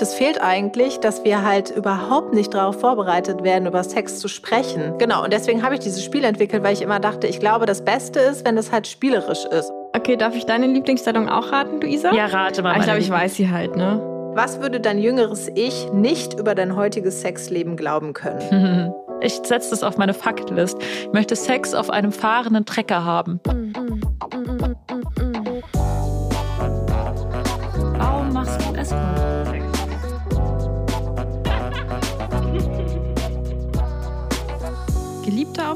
[0.00, 4.98] Es fehlt eigentlich, dass wir halt überhaupt nicht darauf vorbereitet werden, über Sex zu sprechen.
[4.98, 7.84] Genau, und deswegen habe ich dieses Spiel entwickelt, weil ich immer dachte, ich glaube, das
[7.84, 9.72] Beste ist, wenn es halt spielerisch ist.
[9.94, 12.12] Okay, darf ich deine Lieblingsstellung auch raten, Luisa?
[12.12, 12.72] Ja, rate mal.
[12.72, 14.00] Aber ich glaube, ich weiß sie halt, ne?
[14.34, 18.92] Was würde dein jüngeres Ich nicht über dein heutiges Sexleben glauben können?
[19.22, 20.76] Ich setze das auf meine Faktlist.
[20.78, 23.40] Ich möchte Sex auf einem fahrenden Trecker haben.
[23.44, 24.00] Warum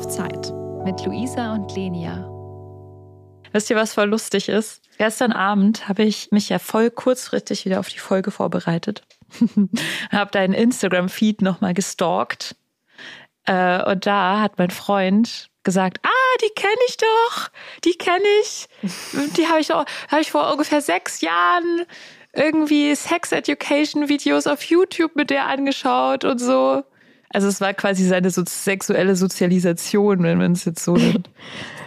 [0.00, 0.50] auf Zeit
[0.84, 2.26] mit Luisa und Lenia.
[3.52, 4.80] Wisst ihr, was voll lustig ist?
[4.96, 9.02] Gestern Abend habe ich mich ja voll kurzfristig wieder auf die Folge vorbereitet.
[10.10, 12.56] habe deinen Instagram-Feed nochmal gestalkt.
[13.44, 17.50] Äh, und da hat mein Freund gesagt, ah, die kenne ich doch,
[17.84, 18.68] die kenne ich.
[19.36, 21.84] Die habe ich, hab ich vor ungefähr sechs Jahren
[22.32, 26.84] irgendwie Sex Education Videos auf YouTube mit der angeschaut und so.
[27.32, 31.30] Also es war quasi seine so sexuelle Sozialisation, wenn man es jetzt so nennt.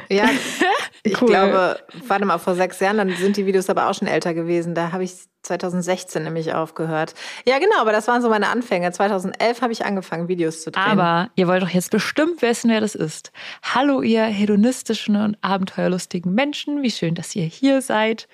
[0.09, 0.29] Ja,
[1.03, 1.29] ich cool.
[1.29, 4.75] glaube, warte mal, vor sechs Jahren, dann sind die Videos aber auch schon älter gewesen.
[4.75, 7.15] Da habe ich 2016 nämlich aufgehört.
[7.45, 8.91] Ja, genau, aber das waren so meine Anfänge.
[8.91, 10.83] 2011 habe ich angefangen, Videos zu drehen.
[10.83, 13.31] Aber ihr wollt doch jetzt bestimmt wissen, wer das ist.
[13.63, 16.83] Hallo, ihr hedonistischen und abenteuerlustigen Menschen.
[16.83, 18.27] Wie schön, dass ihr hier seid.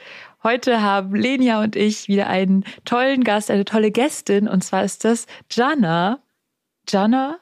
[0.43, 4.47] Heute haben Lenia und ich wieder einen tollen Gast, eine tolle Gästin.
[4.47, 6.19] Und zwar ist das Jana.
[6.89, 7.39] Jana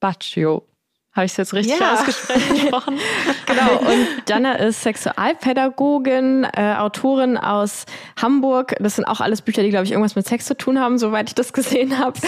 [0.00, 0.66] Baccio.
[1.14, 1.94] Habe ich es jetzt richtig ja.
[1.94, 2.98] ausgesprochen?
[3.46, 3.78] genau.
[3.78, 7.86] Und Jana ist Sexualpädagogin, äh, Autorin aus
[8.20, 8.74] Hamburg.
[8.80, 11.28] Das sind auch alles Bücher, die, glaube ich, irgendwas mit Sex zu tun haben, soweit
[11.28, 12.18] ich das gesehen habe.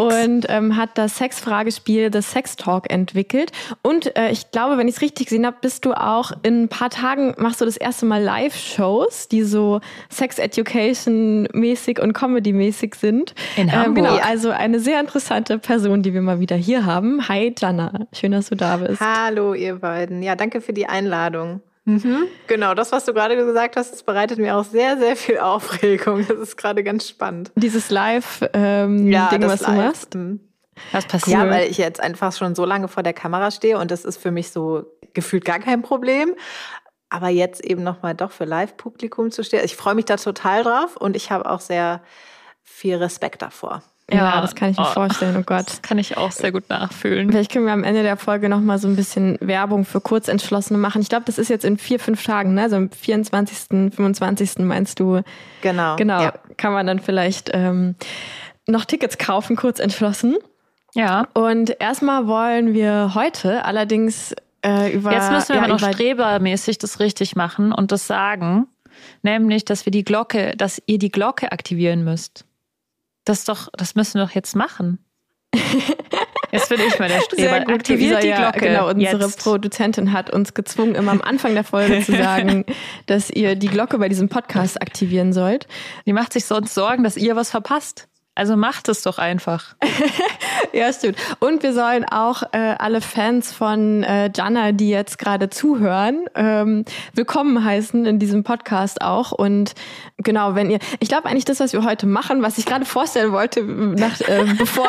[0.00, 3.50] Und ähm, hat das Sexfragespiel The Sex Talk entwickelt.
[3.82, 6.68] Und äh, ich glaube, wenn ich es richtig gesehen habe, bist du auch in ein
[6.68, 13.34] paar Tagen, machst du das erste Mal Live-Shows, die so Sex Education-mäßig und Comedy-mäßig sind.
[13.56, 13.86] In Hamburg.
[13.86, 17.26] Ähm, genau, also eine sehr interessante Person, die wir mal wieder hier haben.
[17.28, 18.06] Hi, Jana.
[18.12, 19.00] Schön, dass du da bist.
[19.00, 20.22] Hallo, ihr beiden.
[20.22, 21.60] Ja, danke für die Einladung.
[21.84, 22.26] Mhm.
[22.48, 26.26] Genau, das, was du gerade gesagt hast, das bereitet mir auch sehr, sehr viel Aufregung.
[26.26, 27.52] Das ist gerade ganz spannend.
[27.54, 29.66] Dieses Live-Ding, ähm, ja, was Live.
[29.66, 30.14] du machst.
[30.14, 30.40] Mhm.
[30.92, 31.38] Was passiert?
[31.38, 34.18] Ja, weil ich jetzt einfach schon so lange vor der Kamera stehe und das ist
[34.18, 34.84] für mich so
[35.14, 36.34] gefühlt gar kein Problem.
[37.08, 39.64] Aber jetzt eben nochmal doch für Live-Publikum zu stehen.
[39.64, 42.02] Ich freue mich da total drauf und ich habe auch sehr
[42.64, 43.82] viel Respekt davor.
[44.10, 45.36] Ja, das kann ich mir oh, vorstellen.
[45.36, 45.66] Oh Gott.
[45.66, 47.28] Das kann ich auch sehr gut nachfühlen.
[47.28, 51.02] Vielleicht können wir am Ende der Folge nochmal so ein bisschen Werbung für Kurzentschlossene machen.
[51.02, 52.62] Ich glaube, das ist jetzt in vier, fünf Tagen, ne?
[52.62, 54.58] Also am 24., 25.
[54.58, 55.22] meinst du?
[55.60, 55.96] Genau.
[55.96, 56.22] Genau.
[56.22, 56.34] Ja.
[56.56, 57.96] Kann man dann vielleicht ähm,
[58.68, 60.36] noch Tickets kaufen, kurz entschlossen.
[60.94, 61.26] Ja.
[61.34, 65.12] Und erstmal wollen wir heute allerdings äh, über.
[65.12, 68.68] Jetzt müssen wir ja, noch strebermäßig das richtig machen und das sagen.
[69.22, 72.46] Nämlich, dass wir die Glocke, dass ihr die Glocke aktivieren müsst.
[73.26, 74.98] Das doch, das müssen wir doch jetzt machen.
[76.52, 77.50] Jetzt bin ich mal der Streber.
[77.50, 78.60] Sehr gut, Aktiviert die Glocke.
[78.60, 79.42] genau, unsere jetzt.
[79.42, 82.64] Produzentin hat uns gezwungen, immer am Anfang der Folge zu sagen,
[83.06, 85.66] dass ihr die Glocke bei diesem Podcast aktivieren sollt.
[86.06, 88.08] Die macht sich sonst Sorgen, dass ihr was verpasst.
[88.36, 89.76] Also macht es doch einfach.
[90.74, 91.16] ja, stimmt.
[91.40, 96.84] Und wir sollen auch äh, alle Fans von äh, Jana, die jetzt gerade zuhören, ähm,
[97.14, 99.32] willkommen heißen in diesem Podcast auch.
[99.32, 99.72] Und
[100.18, 103.32] genau, wenn ihr, ich glaube eigentlich das, was wir heute machen, was ich gerade vorstellen
[103.32, 104.86] wollte, nach, äh, bevor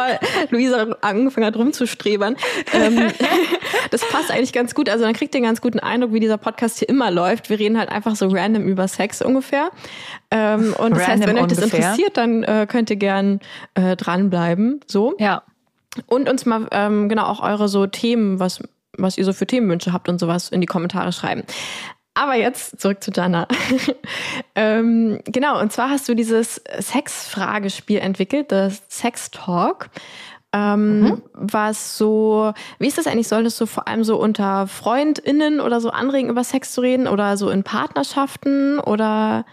[0.50, 2.36] Luisa angefangen hat rumzustrebern,
[2.74, 3.08] ähm,
[3.92, 4.90] das passt eigentlich ganz gut.
[4.90, 7.50] Also dann kriegt ihr einen ganz guten Eindruck, wie dieser Podcast hier immer läuft.
[7.50, 9.70] Wir reden halt einfach so random über Sex ungefähr.
[10.32, 11.80] Ähm, und das random heißt, wenn euch das ungefähr.
[11.80, 13.37] interessiert, dann äh, könnt ihr gern
[13.74, 14.82] äh, dranbleiben.
[14.88, 15.16] So.
[15.20, 15.44] Ja.
[16.06, 18.62] Und uns mal ähm, genau auch eure so Themen, was,
[18.98, 21.44] was ihr so für Themenwünsche habt und sowas in die Kommentare schreiben.
[22.14, 23.48] Aber jetzt zurück zu Jana.
[24.56, 29.90] ähm, genau, und zwar hast du dieses Sex-Fragespiel entwickelt, das Sex Talk.
[30.52, 31.22] Ähm, mhm.
[31.34, 33.28] Was so, wie ist das eigentlich?
[33.28, 37.08] Soll das so vor allem so unter FreundInnen oder so anregen, über Sex zu reden
[37.08, 39.46] oder so in Partnerschaften oder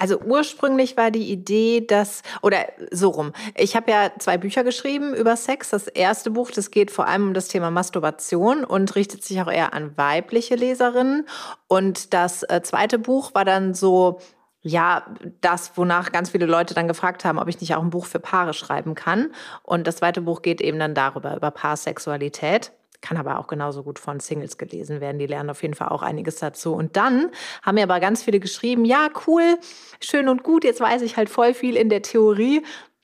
[0.00, 5.14] also ursprünglich war die Idee, dass, oder so rum, ich habe ja zwei Bücher geschrieben
[5.14, 5.70] über Sex.
[5.70, 9.52] Das erste Buch, das geht vor allem um das Thema Masturbation und richtet sich auch
[9.52, 11.28] eher an weibliche Leserinnen.
[11.68, 14.20] Und das äh, zweite Buch war dann so,
[14.62, 15.04] ja,
[15.42, 18.20] das, wonach ganz viele Leute dann gefragt haben, ob ich nicht auch ein Buch für
[18.20, 19.32] Paare schreiben kann.
[19.62, 22.72] Und das zweite Buch geht eben dann darüber, über Paarsexualität.
[23.00, 25.18] Kann aber auch genauso gut von Singles gelesen werden.
[25.18, 26.74] Die lernen auf jeden Fall auch einiges dazu.
[26.74, 27.30] Und dann
[27.62, 29.58] haben mir aber ganz viele geschrieben, ja, cool,
[30.00, 32.62] schön und gut, jetzt weiß ich halt voll viel in der Theorie.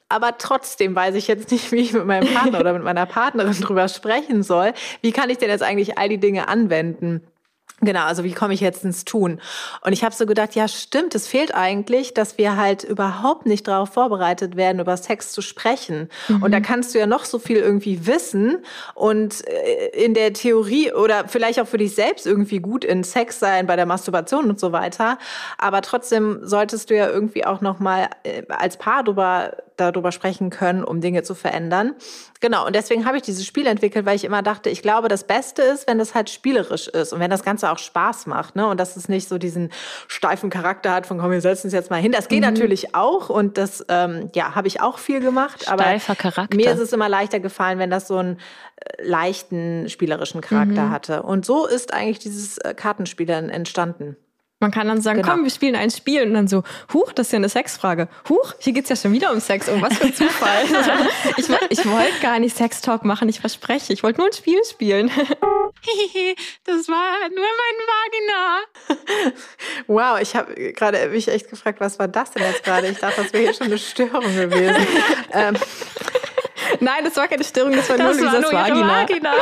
[0.09, 3.53] Aber trotzdem weiß ich jetzt nicht, wie ich mit meinem Partner oder mit meiner Partnerin
[3.61, 4.73] drüber sprechen soll.
[5.01, 7.23] Wie kann ich denn jetzt eigentlich all die Dinge anwenden?
[7.83, 9.39] Genau, also wie komme ich jetzt ins Tun?
[9.83, 13.69] Und ich habe so gedacht, ja stimmt, es fehlt eigentlich, dass wir halt überhaupt nicht
[13.69, 16.09] darauf vorbereitet werden, über Sex zu sprechen.
[16.29, 16.43] Mhm.
[16.43, 18.65] Und da kannst du ja noch so viel irgendwie wissen
[18.95, 23.41] und äh, in der Theorie oder vielleicht auch für dich selbst irgendwie gut in Sex
[23.41, 25.19] sein, bei der Masturbation und so weiter.
[25.59, 30.51] Aber trotzdem solltest du ja irgendwie auch noch mal äh, als Paar drüber darüber sprechen
[30.51, 31.95] können, um Dinge zu verändern.
[32.41, 35.25] Genau, und deswegen habe ich dieses Spiel entwickelt, weil ich immer dachte, ich glaube, das
[35.25, 38.67] Beste ist, wenn das halt spielerisch ist und wenn das Ganze auch Spaß macht, ne?
[38.67, 39.71] Und dass es nicht so diesen
[40.09, 42.13] steifen Charakter hat von komm, wir setzen uns jetzt mal hin.
[42.13, 42.53] Das geht mhm.
[42.53, 45.63] natürlich auch und das ähm, ja, habe ich auch viel gemacht.
[45.63, 46.57] Steifer aber Charakter.
[46.57, 48.39] Mir ist es immer leichter gefallen, wenn das so einen
[48.77, 50.91] äh, leichten spielerischen Charakter mhm.
[50.91, 51.23] hatte.
[51.23, 54.17] Und so ist eigentlich dieses äh, Kartenspiel dann entstanden.
[54.59, 55.35] Man kann dann sagen, genau.
[55.35, 56.63] komm, wir spielen ein Spiel und dann so,
[56.95, 58.09] huch, das ist ja eine Sexfrage.
[58.27, 59.69] Huch, hier geht's ja schon wieder um Sex.
[59.69, 60.65] Oh, was für ein Zufall.
[61.37, 63.93] ich, ich wollte gar nicht Sextalk machen, ich verspreche.
[63.93, 65.09] Ich wollte nur ein Spiel spielen.
[66.65, 69.35] das war nur mein Vagina.
[69.89, 72.89] wow, ich habe gerade mich echt gefragt, was war das denn jetzt gerade?
[72.89, 74.87] Ich dachte, das wäre hier schon eine Störung gewesen.
[75.35, 75.57] ähm.
[76.81, 79.03] Nein, das war keine Störung, das war das nur Luisas Vagina.
[79.03, 79.33] Vagina.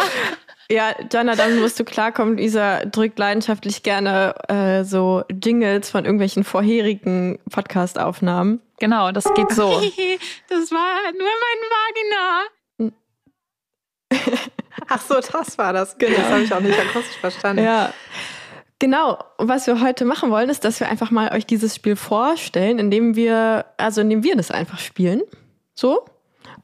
[0.70, 2.38] Ja, Jana, dann musst du klarkommen.
[2.38, 8.60] Isa drückt leidenschaftlich gerne äh, so Jingles von irgendwelchen vorherigen Podcast-Aufnahmen.
[8.78, 9.70] Genau, das geht so.
[10.48, 11.58] das war nur mein
[12.80, 12.94] Vagina.
[14.88, 15.98] Ach so, das war das.
[15.98, 16.16] Genau.
[16.16, 17.64] Das habe ich auch nicht akustisch verstanden.
[17.64, 17.92] Ja.
[18.78, 22.78] Genau, was wir heute machen wollen, ist, dass wir einfach mal euch dieses Spiel vorstellen,
[22.78, 25.22] indem wir, also indem wir das einfach spielen.
[25.74, 26.04] So.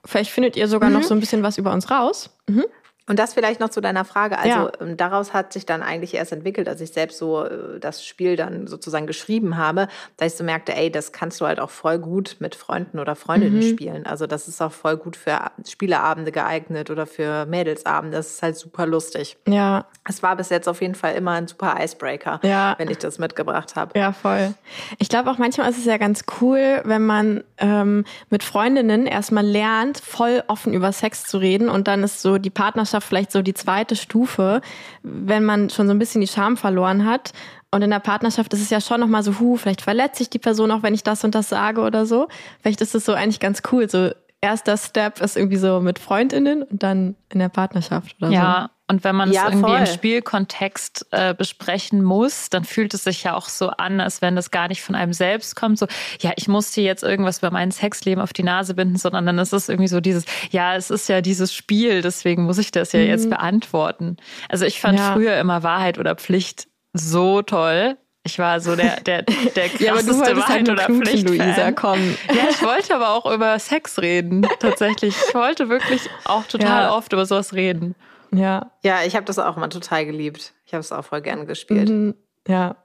[0.05, 0.97] Vielleicht findet ihr sogar mhm.
[0.97, 2.31] noch so ein bisschen was über uns raus.
[2.49, 2.65] Mhm.
[3.11, 4.39] Und das vielleicht noch zu deiner Frage.
[4.39, 4.71] Also ja.
[4.81, 8.37] Ähm, daraus hat sich dann eigentlich erst entwickelt, als ich selbst so äh, das Spiel
[8.37, 11.99] dann sozusagen geschrieben habe, dass ich so merkte, ey, das kannst du halt auch voll
[11.99, 13.69] gut mit Freunden oder Freundinnen mhm.
[13.69, 14.07] spielen.
[14.07, 18.17] Also das ist auch voll gut für Spieleabende geeignet oder für Mädelsabende.
[18.17, 19.37] Das ist halt super lustig.
[19.49, 19.87] Ja.
[20.09, 22.77] Es war bis jetzt auf jeden Fall immer ein super Icebreaker, ja.
[22.79, 23.99] wenn ich das mitgebracht habe.
[23.99, 24.55] Ja, voll.
[24.99, 29.45] Ich glaube auch manchmal ist es ja ganz cool, wenn man ähm, mit Freundinnen erstmal
[29.45, 33.33] lernt, voll offen über Sex zu reden und dann ist so die Partnerschaft Partnerschaft vielleicht
[33.33, 34.61] so die zweite Stufe,
[35.03, 37.33] wenn man schon so ein bisschen die Scham verloren hat.
[37.71, 40.39] Und in der Partnerschaft ist es ja schon nochmal so, hu, vielleicht verletze ich die
[40.39, 42.29] Person auch, wenn ich das und das sage oder so.
[42.61, 43.89] Vielleicht ist es so eigentlich ganz cool.
[43.89, 48.41] So erster Step ist irgendwie so mit FreundInnen und dann in der Partnerschaft oder ja,
[48.41, 48.47] so.
[48.47, 49.79] Ja, und wenn man es irgendwie voll.
[49.79, 54.35] im Spielkontext äh, besprechen muss, dann fühlt es sich ja auch so an, als wenn
[54.35, 55.79] das gar nicht von einem selbst kommt.
[55.79, 55.87] So,
[56.21, 59.39] ja, ich muss dir jetzt irgendwas über mein Sexleben auf die Nase binden, sondern dann
[59.39, 62.93] ist es irgendwie so dieses, ja, es ist ja dieses Spiel, deswegen muss ich das
[62.93, 63.07] ja mhm.
[63.07, 64.17] jetzt beantworten.
[64.49, 65.13] Also ich fand ja.
[65.13, 67.97] früher immer Wahrheit oder Pflicht so toll.
[68.31, 69.23] Ich war so der, der,
[69.57, 71.29] der krasseste ja, aber du Wahrheit halt oder Pflicht.
[71.29, 72.17] Luisa, komm.
[72.29, 75.17] Ja, ich wollte aber auch über Sex reden, tatsächlich.
[75.29, 76.95] Ich wollte wirklich auch total ja.
[76.95, 77.97] oft über sowas reden.
[78.33, 78.71] Ja.
[78.83, 80.53] Ja, ich habe das auch immer total geliebt.
[80.65, 81.89] Ich habe es auch voll gerne gespielt.
[81.89, 82.15] Mhm,
[82.47, 82.77] ja.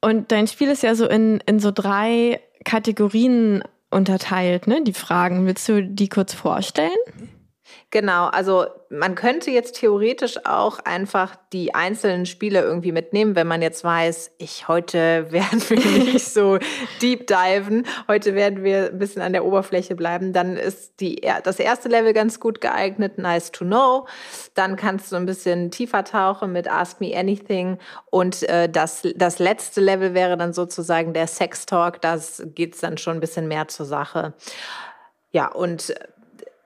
[0.00, 4.82] Und dein Spiel ist ja so in, in so drei Kategorien unterteilt, ne?
[4.82, 5.46] Die Fragen.
[5.46, 6.90] Willst du die kurz vorstellen?
[7.96, 13.62] Genau, also man könnte jetzt theoretisch auch einfach die einzelnen Spiele irgendwie mitnehmen, wenn man
[13.62, 16.58] jetzt weiß, ich heute werden wir nicht so
[17.00, 21.58] deep diven, heute werden wir ein bisschen an der Oberfläche bleiben, dann ist die, das
[21.58, 24.06] erste Level ganz gut geeignet, nice to know.
[24.52, 27.78] Dann kannst du ein bisschen tiefer tauchen mit Ask Me Anything
[28.10, 32.98] und äh, das, das letzte Level wäre dann sozusagen der Sex Talk, das geht's dann
[32.98, 34.34] schon ein bisschen mehr zur Sache.
[35.32, 35.94] Ja, und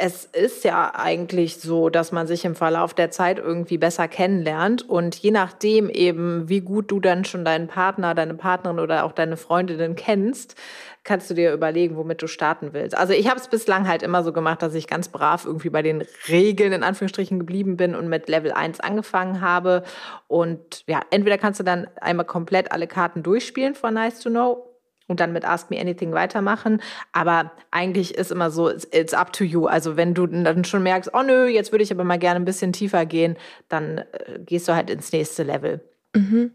[0.03, 4.89] es ist ja eigentlich so, dass man sich im Verlauf der Zeit irgendwie besser kennenlernt
[4.89, 9.13] und je nachdem eben, wie gut du dann schon deinen Partner, deine Partnerin oder auch
[9.13, 10.57] deine Freundinnen kennst,
[11.05, 12.97] kannst du dir überlegen, womit du starten willst.
[12.97, 15.83] Also ich habe es bislang halt immer so gemacht, dass ich ganz brav irgendwie bei
[15.83, 19.83] den Regeln in Anführungsstrichen geblieben bin und mit Level 1 angefangen habe.
[20.29, 24.70] Und ja, entweder kannst du dann einmal komplett alle Karten durchspielen von Nice to Know
[25.11, 26.81] und dann mit Ask Me Anything weitermachen.
[27.13, 29.67] Aber eigentlich ist immer so, it's up to you.
[29.67, 32.45] Also wenn du dann schon merkst, oh nö, jetzt würde ich aber mal gerne ein
[32.45, 33.37] bisschen tiefer gehen,
[33.69, 35.81] dann äh, gehst du halt ins nächste Level.
[36.15, 36.53] Mhm.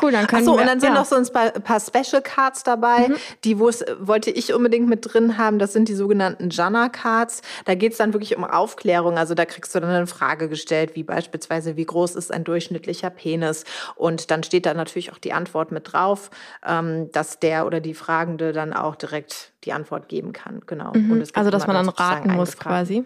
[0.00, 0.94] Cool, dann können Ach so, wir, und dann sind ja.
[0.94, 3.16] noch so ein paar Special Cards dabei, mhm.
[3.44, 5.58] die wo es wollte ich unbedingt mit drin haben.
[5.58, 7.40] Das sind die sogenannten Jana Cards.
[7.64, 9.16] Da geht es dann wirklich um Aufklärung.
[9.16, 13.08] Also da kriegst du dann eine Frage gestellt, wie beispielsweise, wie groß ist ein durchschnittlicher
[13.08, 13.64] Penis?
[13.94, 16.30] Und dann steht da natürlich auch die Antwort mit drauf,
[16.66, 20.60] ähm, dass der oder die Fragende dann auch direkt die Antwort geben kann.
[20.66, 20.92] Genau.
[20.92, 21.24] Mhm.
[21.32, 23.04] also dass man dann raten muss quasi.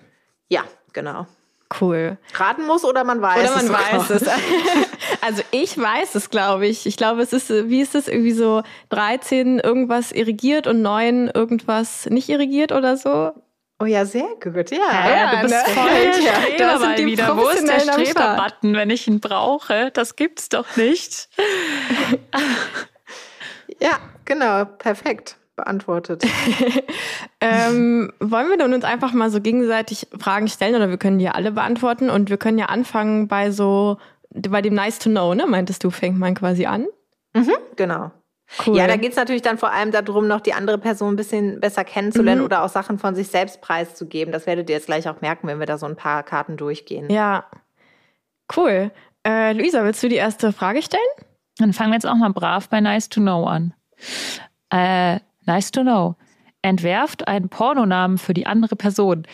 [0.49, 1.27] Ja, genau.
[1.79, 2.19] Cool.
[2.35, 3.73] Raten muss oder man weiß oder man es.
[3.73, 4.29] weiß es.
[5.23, 6.87] Also ich weiß es, glaube ich.
[6.87, 12.07] Ich glaube, es ist, wie ist es, irgendwie so 13 irgendwas irrigiert und 9 irgendwas
[12.07, 13.33] nicht irrigiert oder so?
[13.81, 14.71] Oh ja, sehr gut.
[14.71, 15.75] Ja, ja du bist ne?
[15.75, 15.91] voll
[16.25, 17.37] Ja, Streber da sind die wieder.
[17.37, 17.81] Wo ist der.
[17.81, 19.91] Streber-Button, wenn ich ihn brauche?
[19.93, 21.29] Das gibt's doch nicht.
[23.81, 26.25] ja, genau, perfekt beantwortet.
[27.43, 31.25] Ähm, wollen wir dann uns einfach mal so gegenseitig Fragen stellen oder wir können die
[31.25, 33.97] ja alle beantworten und wir können ja anfangen bei so,
[34.31, 35.47] bei dem Nice to Know, ne?
[35.47, 36.87] Meintest du, fängt man quasi an?
[37.77, 38.11] genau.
[38.67, 38.77] Cool.
[38.77, 41.61] Ja, da geht es natürlich dann vor allem darum, noch die andere Person ein bisschen
[41.61, 42.45] besser kennenzulernen Mhm.
[42.47, 44.33] oder auch Sachen von sich selbst preiszugeben.
[44.33, 47.09] Das werdet ihr jetzt gleich auch merken, wenn wir da so ein paar Karten durchgehen.
[47.11, 47.45] Ja.
[48.55, 48.91] Cool.
[49.27, 51.03] Äh, Luisa, willst du die erste Frage stellen?
[51.59, 53.73] Dann fangen wir jetzt auch mal brav bei Nice to Know an.
[54.71, 56.17] Äh, nice to Know.
[56.63, 59.27] Entwerft einen Pornonamen für die andere Person.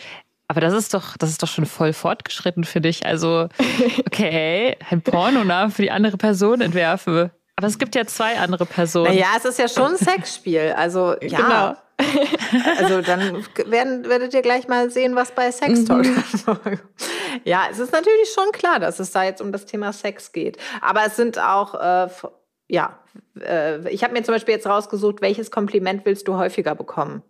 [0.47, 3.05] Aber das ist doch, das ist doch schon voll fortgeschritten für dich.
[3.05, 3.49] Also,
[4.07, 7.31] okay, ein Pornonamen für die andere Person entwerfen.
[7.57, 9.13] Aber es gibt ja zwei andere Personen.
[9.13, 10.73] Naja, es ist ja schon ein Sexspiel.
[10.75, 11.37] Also, ja.
[11.37, 11.75] Genau.
[12.79, 16.05] Also, dann werden, werdet ihr gleich mal sehen, was bei Sex Talk.
[17.43, 20.57] ja, es ist natürlich schon klar, dass es da jetzt um das Thema Sex geht.
[20.79, 22.07] Aber es sind auch, äh,
[22.67, 22.99] ja,
[23.39, 27.23] äh, ich habe mir zum Beispiel jetzt rausgesucht, welches Kompliment willst du häufiger bekommen?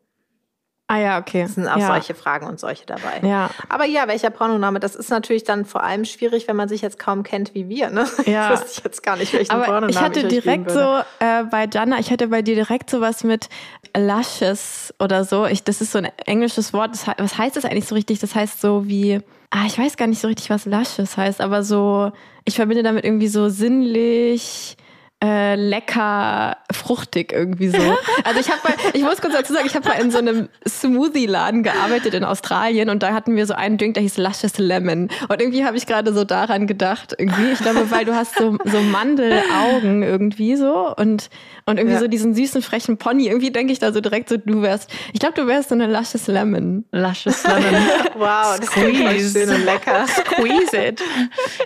[0.89, 1.41] Ah ja, okay.
[1.41, 1.88] Es sind auch ja.
[1.88, 3.20] solche Fragen und solche dabei.
[3.22, 3.50] Ja.
[3.67, 4.79] Aber ja, welcher Pornoname?
[4.79, 7.89] Das ist natürlich dann vor allem schwierig, wenn man sich jetzt kaum kennt wie wir.
[7.89, 8.08] Ne?
[8.25, 8.53] Ja.
[8.53, 10.79] Ich wüsste jetzt gar nicht, welchen Aber Pornonamen ich hatte geben direkt so
[11.20, 13.50] äh, bei Jana, ich hatte bei dir direkt sowas mit
[13.98, 15.46] Luscious oder so.
[15.46, 16.91] Ich, das ist so ein englisches Wort.
[16.94, 18.20] Das, was heißt das eigentlich so richtig?
[18.20, 21.63] Das heißt so wie, ah, ich weiß gar nicht so richtig, was Luscious heißt, aber
[21.63, 22.13] so,
[22.46, 24.77] ich verbinde damit irgendwie so sinnlich.
[25.24, 27.78] Äh, lecker, fruchtig irgendwie so.
[28.24, 30.48] Also ich habe mal, ich muss kurz dazu sagen, ich habe mal in so einem
[30.68, 35.10] Smoothie-Laden gearbeitet in Australien und da hatten wir so einen Drink, der hieß Luscious Lemon.
[35.28, 37.52] Und irgendwie habe ich gerade so daran gedacht, irgendwie.
[37.54, 41.30] Ich glaube, weil du hast so, so Mandelaugen irgendwie so und,
[41.66, 42.00] und irgendwie Ja.
[42.00, 43.28] so diesen süßen, frechen Pony.
[43.28, 45.88] Irgendwie denke ich da so direkt so, du wärst, ich glaube, du wärst so eine
[45.88, 46.86] Luscious Lemon.
[46.92, 47.82] Luscious Lemon.
[48.18, 49.40] Wow, das klingt voll Squeeze.
[49.40, 50.06] schön und lecker.
[50.08, 51.02] Squeeze it.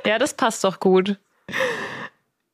[0.05, 1.17] Ja, das passt doch gut.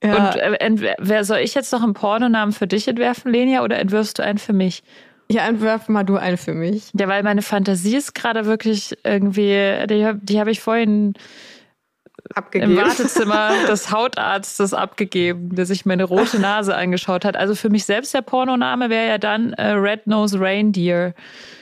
[0.04, 0.34] Ja.
[0.66, 4.24] Und äh, soll ich jetzt noch einen Pornonamen für dich entwerfen, Lenia, oder entwirfst du
[4.24, 4.84] einen für mich?
[5.30, 6.90] ja, entwerf mal du einen für mich.
[6.98, 11.16] Ja, weil meine Fantasie ist gerade wirklich irgendwie, die, hab- die habe ich vorhin
[12.30, 12.78] im Abgegeben.
[12.78, 17.36] Wartezimmer des Hautarztes abgegeben, der sich meine rote Nase angeschaut hat.
[17.36, 21.14] Also für mich selbst der Pornoname wäre ja dann äh, Red Nose Reindeer.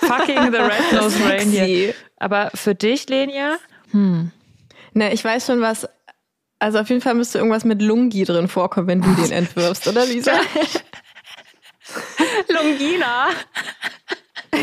[0.00, 1.94] Fucking the Red Nose Reindeer.
[2.18, 3.58] Aber für dich, Lenia?
[3.92, 5.88] Ne, ich weiß schon was.
[6.62, 10.06] Also auf jeden Fall müsste irgendwas mit Lungi drin vorkommen, wenn du den entwirfst, oder
[10.06, 10.32] Lisa?
[12.48, 13.28] Longina.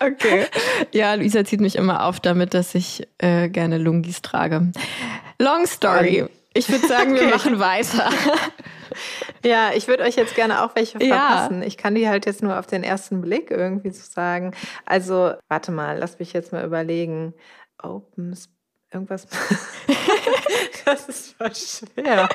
[0.00, 0.46] Okay.
[0.92, 4.70] Ja, Luisa zieht mich immer auf damit, dass ich äh, gerne Lungis trage.
[5.40, 6.26] Long story.
[6.54, 8.08] Ich würde sagen, wir machen weiter.
[9.44, 11.16] Ja, ich würde euch jetzt gerne auch welche Ja.
[11.16, 11.62] verpassen.
[11.62, 14.54] Ich kann die halt jetzt nur auf den ersten Blick irgendwie so sagen.
[14.86, 17.34] Also, warte mal, lass mich jetzt mal überlegen.
[17.82, 18.54] Open Sp-
[18.92, 19.26] irgendwas.
[20.84, 22.28] das ist voll schwer.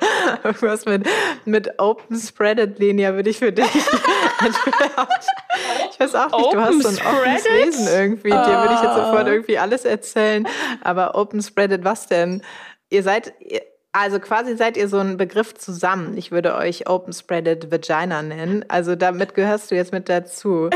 [0.44, 1.08] Irgendwas mit,
[1.46, 3.66] mit Open Spreaded Linie würde ich für dich.
[5.92, 7.46] ich weiß auch nicht, du hast so ein offenes?
[7.46, 8.30] Wesen irgendwie.
[8.30, 10.48] Dir würde ich jetzt sofort irgendwie alles erzählen.
[10.82, 12.42] Aber Open Spreaded, was denn?
[12.90, 13.34] Ihr seid.
[13.92, 16.18] Also quasi seid ihr so ein Begriff zusammen.
[16.18, 18.66] Ich würde euch Open Spreaded Vagina nennen.
[18.68, 20.70] Also damit gehörst du jetzt mit dazu.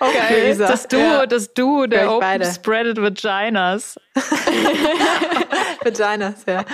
[0.00, 0.54] Okay.
[0.56, 2.46] Das Duo, das Duo der Open beide.
[2.46, 3.96] Spreaded Vaginas.
[5.84, 6.64] Vaginas, ja.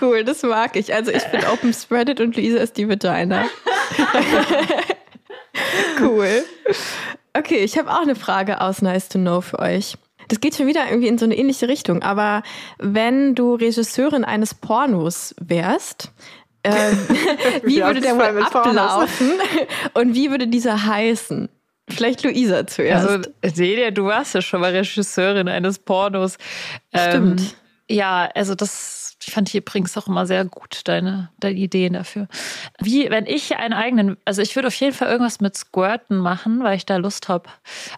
[0.00, 0.94] Cool, das mag ich.
[0.94, 3.46] Also ich bin Open Spreaded und Luisa ist die Vagina.
[6.00, 6.44] cool.
[7.36, 9.96] Okay, ich habe auch eine Frage aus Nice to Know für euch.
[10.28, 12.42] Das geht schon wieder irgendwie in so eine ähnliche Richtung, aber
[12.78, 16.12] wenn du Regisseurin eines Pornos wärst,
[16.62, 16.98] ähm,
[17.64, 19.32] wie Ja, würde der wohl ablaufen
[19.94, 21.48] und wie würde dieser heißen?
[21.90, 23.06] Vielleicht Luisa zuerst.
[23.06, 26.36] Also, Delia, du warst ja schon mal Regisseurin eines Pornos.
[26.92, 27.56] Ähm, Stimmt.
[27.88, 32.26] ja, also das ich fand ich übrigens auch immer sehr gut, deine, deine Ideen dafür.
[32.80, 36.62] Wie, wenn ich einen eigenen, also ich würde auf jeden Fall irgendwas mit Squirten machen,
[36.62, 37.48] weil ich da Lust habe.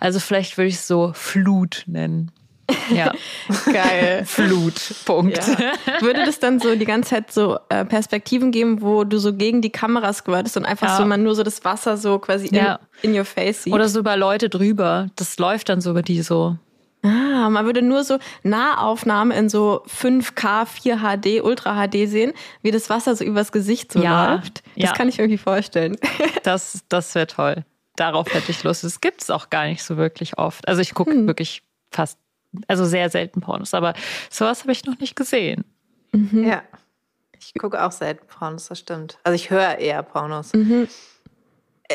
[0.00, 2.32] Also vielleicht würde ich es so Flut nennen.
[2.94, 3.12] Ja,
[3.72, 4.24] Geil.
[4.26, 5.36] Flut, Punkt.
[5.36, 6.00] Ja.
[6.00, 9.60] Würde das dann so die ganze Zeit so äh, Perspektiven geben, wo du so gegen
[9.62, 10.96] die Kamera squirtest und einfach Ja.
[10.96, 12.78] so man nur so das Wasser so quasi Ja.
[13.02, 13.72] in, in your face sieht?
[13.72, 15.08] Oder so über Leute drüber.
[15.16, 16.56] Das läuft dann so über die so.
[17.04, 22.70] ah, man würde nur so Nahaufnahmen in so 5K, 4 HD, Ultra HD sehen, wie
[22.70, 24.34] das Wasser so übers Gesicht so Ja.
[24.34, 24.62] läuft.
[24.76, 24.92] Das Ja.
[24.92, 25.96] kann ich irgendwie vorstellen.
[26.44, 27.64] Das, das wäre toll.
[27.96, 28.82] Darauf hätte ich Lust.
[28.84, 30.66] Das gibt es auch gar nicht so wirklich oft.
[30.66, 32.18] Also ich gucke wirklich fast,
[32.68, 33.94] also sehr selten Pornos, aber
[34.30, 35.64] sowas habe ich noch nicht gesehen.
[36.32, 36.62] Ja.
[37.38, 39.18] Ich gucke auch selten Pornos, das stimmt.
[39.24, 40.52] Also ich höre eher Pornos.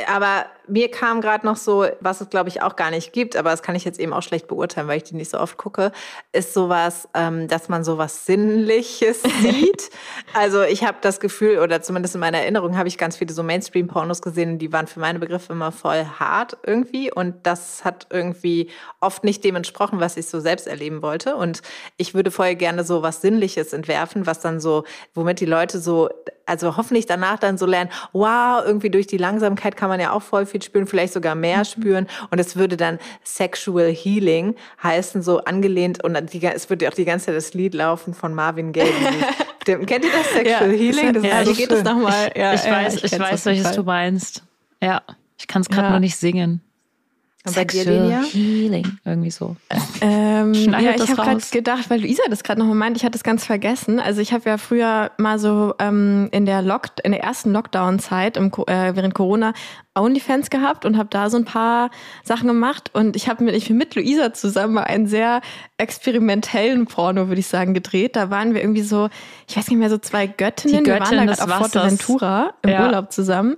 [0.08, 3.52] Aber mir kam gerade noch so, was es glaube ich auch gar nicht gibt, aber
[3.52, 5.92] das kann ich jetzt eben auch schlecht beurteilen, weil ich die nicht so oft gucke,
[6.34, 9.90] ist sowas, ähm, dass man sowas Sinnliches sieht.
[10.34, 13.44] also ich habe das Gefühl, oder zumindest in meiner Erinnerung habe ich ganz viele so
[13.44, 18.70] Mainstream-Pornos gesehen, die waren für meine Begriffe immer voll hart irgendwie und das hat irgendwie
[19.00, 21.36] oft nicht dem entsprochen, was ich so selbst erleben wollte.
[21.36, 21.62] Und
[21.98, 26.10] ich würde vorher gerne so was Sinnliches entwerfen, was dann so, womit die Leute so,
[26.48, 30.22] also hoffentlich danach dann so lernen, wow, irgendwie durch die Langsamkeit kann man ja auch
[30.22, 31.66] voll viel spüren, vielleicht sogar mehr mhm.
[31.66, 32.08] spüren.
[32.32, 36.04] Und es würde dann Sexual Healing heißen, so angelehnt.
[36.04, 38.88] Und die, es würde auch die ganze Zeit das Lied laufen von Marvin Gaye.
[39.66, 41.14] kennt ihr das Sexual ja, Healing?
[41.14, 42.32] Das ja, so geht es nochmal.
[42.36, 44.44] Ja, ich weiß, ich, ich weiß, welches du meinst.
[44.82, 45.02] Ja,
[45.38, 45.92] ich kann es gerade ja.
[45.92, 46.62] nur nicht singen.
[47.48, 48.22] Und bei dir, Lenia?
[48.24, 49.56] Healing, irgendwie so.
[50.02, 53.24] Ähm, ja, ich habe gerade gedacht, weil Luisa das gerade nochmal meint, ich hatte es
[53.24, 54.00] ganz vergessen.
[54.00, 58.38] Also ich habe ja früher mal so ähm, in der Lock in der ersten Lockdown-Zeit
[58.38, 59.54] äh, während Corona
[59.98, 61.90] OnlyFans gehabt und habe da so ein paar
[62.24, 62.92] Sachen gemacht.
[62.94, 65.42] Und ich habe mit, ich mit Luisa zusammen mal einen sehr
[65.78, 68.16] experimentellen Porno, würde ich sagen, gedreht.
[68.16, 69.10] Da waren wir irgendwie so,
[69.48, 70.84] ich weiß nicht mehr, so zwei Göttinnen.
[70.84, 72.86] Die Göttin wir waren da gerade auf Forteventura im ja.
[72.86, 73.56] Urlaub zusammen.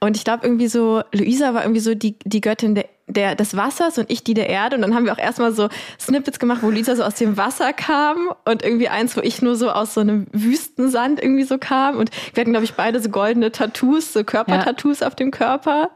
[0.00, 3.56] Und ich glaube irgendwie so, Luisa war irgendwie so die, die Göttin der der, des
[3.56, 4.76] Wassers und ich die der Erde.
[4.76, 7.72] Und dann haben wir auch erstmal so Snippets gemacht, wo Lisa so aus dem Wasser
[7.72, 11.96] kam und irgendwie eins, wo ich nur so aus so einem Wüstensand irgendwie so kam.
[11.96, 15.06] Und wir hatten, glaube ich, beide so goldene Tattoos, so Körpertattoos ja.
[15.06, 15.90] auf dem Körper.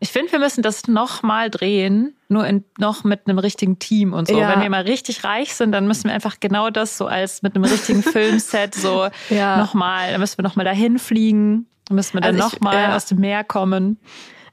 [0.00, 4.28] Ich finde, wir müssen das nochmal drehen, nur in, noch mit einem richtigen Team und
[4.28, 4.38] so.
[4.38, 4.50] Ja.
[4.50, 7.54] Wenn wir mal richtig reich sind, dann müssen wir einfach genau das so als mit
[7.54, 9.56] einem richtigen Filmset so ja.
[9.56, 12.96] nochmal, dann müssen wir nochmal dahin fliegen, dann müssen wir dann also nochmal ja.
[12.96, 13.98] aus dem Meer kommen.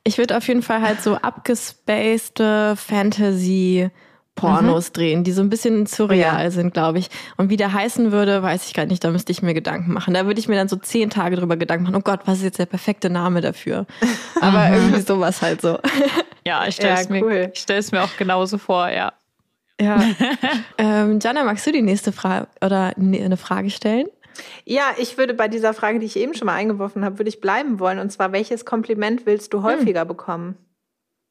[0.03, 3.89] Ich würde auf jeden Fall halt so abgespacede Fantasy
[4.35, 4.93] Pornos mhm.
[4.93, 6.51] drehen, die so ein bisschen surreal ja.
[6.51, 7.09] sind, glaube ich.
[7.37, 10.13] Und wie der heißen würde, weiß ich gar nicht, da müsste ich mir Gedanken machen.
[10.13, 12.43] Da würde ich mir dann so zehn Tage drüber Gedanken machen, oh Gott, was ist
[12.43, 13.85] jetzt der perfekte Name dafür?
[14.41, 14.73] Aber mhm.
[14.73, 15.79] irgendwie sowas halt so.
[16.43, 17.51] Ja, ich stelle es ja, cool.
[17.69, 19.13] mir, mir auch genauso vor, ja.
[19.79, 20.03] Ja.
[20.79, 24.07] ähm, Jana, magst du die nächste Frage oder ne, eine Frage stellen?
[24.65, 27.41] Ja, ich würde bei dieser Frage, die ich eben schon mal eingeworfen habe, würde ich
[27.41, 27.99] bleiben wollen.
[27.99, 29.63] Und zwar, welches Kompliment willst du hm.
[29.63, 30.07] häufiger hm.
[30.07, 30.57] bekommen?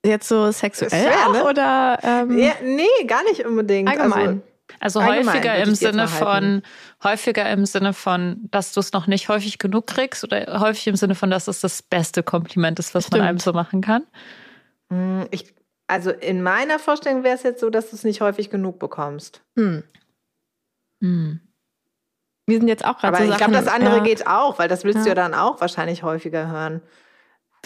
[0.05, 1.45] Jetzt so sexuell schwer, ne?
[1.45, 1.99] oder?
[2.03, 3.89] Ähm, ja, nee, gar nicht unbedingt.
[3.89, 4.43] Allgemein.
[4.79, 6.63] Also, also häufiger im Sinne von
[7.03, 10.97] häufiger im Sinne von, dass du es noch nicht häufig genug kriegst oder häufig im
[10.97, 13.19] Sinne von, dass es das beste Kompliment ist, was Stimmt.
[13.19, 14.07] man einem so machen kann.
[14.91, 15.55] Hm, ich,
[15.87, 19.43] also in meiner Vorstellung wäre es jetzt so, dass du es nicht häufig genug bekommst.
[19.57, 19.83] Hm.
[21.03, 21.41] Hm.
[22.51, 24.03] Wir sind jetzt auch gerade so ich glaube, das andere ja.
[24.03, 25.03] geht auch, weil das willst ja.
[25.05, 26.83] du ja dann auch wahrscheinlich häufiger hören.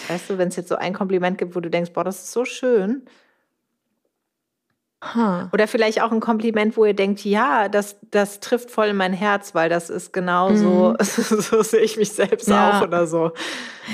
[0.09, 2.33] Weißt du, wenn es jetzt so ein Kompliment gibt, wo du denkst, boah, das ist
[2.33, 3.07] so schön.
[5.15, 5.49] Huh.
[5.53, 9.13] Oder vielleicht auch ein Kompliment, wo ihr denkt, ja, das, das trifft voll in mein
[9.13, 10.57] Herz, weil das ist genau mhm.
[10.57, 12.79] so, so sehe ich mich selbst ja.
[12.79, 13.33] auch oder so.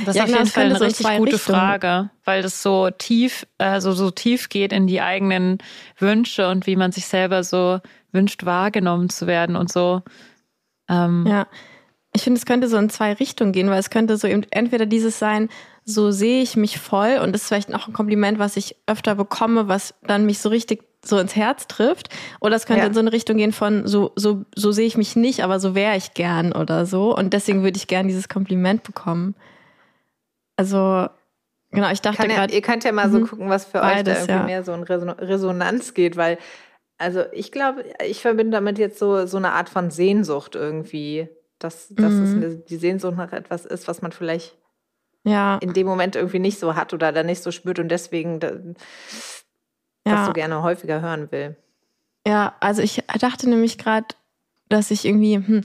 [0.07, 1.38] Das ja, ist auf jeden Fall eine so richtig gute.
[1.38, 5.59] Frage, weil das so tief, also so tief geht in die eigenen
[5.98, 7.81] Wünsche und wie man sich selber so
[8.12, 10.03] wünscht, wahrgenommen zu werden und so.
[10.90, 11.46] Ähm, ja.
[12.12, 14.85] Ich finde, es könnte so in zwei Richtungen gehen, weil es könnte so eben entweder
[14.85, 15.48] dieses sein,
[15.85, 19.14] so sehe ich mich voll und das ist vielleicht auch ein Kompliment, was ich öfter
[19.14, 22.09] bekomme, was dann mich so richtig so ins Herz trifft.
[22.40, 22.88] Oder es könnte ja.
[22.88, 25.74] in so eine Richtung gehen von so, so, so sehe ich mich nicht, aber so
[25.74, 27.16] wäre ich gern oder so.
[27.16, 29.35] Und deswegen würde ich gern dieses Kompliment bekommen.
[30.57, 31.09] Also,
[31.70, 32.53] genau, ich dachte gerade.
[32.53, 33.29] Ja, ihr könnt ja mal so mhm.
[33.29, 34.59] gucken, was für beides, euch da irgendwie ja.
[34.59, 36.38] mehr so in Resonanz geht, weil
[37.00, 41.28] also ich glaube, ich verbinde damit jetzt so, so eine Art von Sehnsucht irgendwie.
[41.58, 42.24] Dass, dass mhm.
[42.24, 44.56] es eine, die Sehnsucht nach etwas ist, was man vielleicht
[45.24, 45.58] ja.
[45.58, 48.52] in dem Moment irgendwie nicht so hat oder dann nicht so spürt und deswegen da,
[48.52, 48.62] ja.
[50.04, 51.56] das so gerne häufiger hören will.
[52.26, 54.06] Ja, also ich dachte nämlich gerade,
[54.68, 55.62] dass ich irgendwie, hm,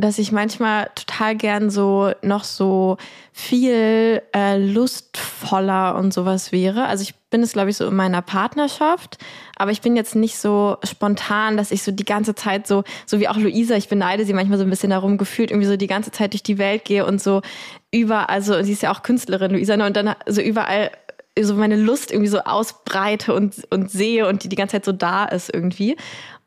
[0.00, 2.98] dass ich manchmal total gern so noch so
[3.32, 6.86] viel äh, lustvoller und sowas wäre.
[6.86, 9.18] Also ich bin es, glaube ich, so in meiner Partnerschaft,
[9.56, 13.18] aber ich bin jetzt nicht so spontan, dass ich so die ganze Zeit so, so
[13.18, 15.88] wie auch Luisa, ich beneide sie manchmal so ein bisschen darum gefühlt, irgendwie so die
[15.88, 17.42] ganze Zeit durch die Welt gehe und so
[17.90, 20.92] überall, also sie ist ja auch Künstlerin, Luisa, ne, und dann so überall
[21.40, 24.92] so meine Lust irgendwie so ausbreite und, und sehe und die die ganze Zeit so
[24.92, 25.96] da ist irgendwie.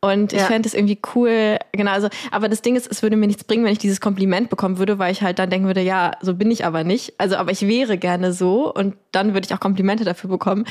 [0.03, 0.45] Und ich ja.
[0.45, 3.63] fände es irgendwie cool, genau, also, aber das Ding ist, es würde mir nichts bringen,
[3.63, 6.49] wenn ich dieses Kompliment bekommen würde, weil ich halt dann denken würde, ja, so bin
[6.49, 7.13] ich aber nicht.
[7.19, 10.65] Also, aber ich wäre gerne so und dann würde ich auch Komplimente dafür bekommen,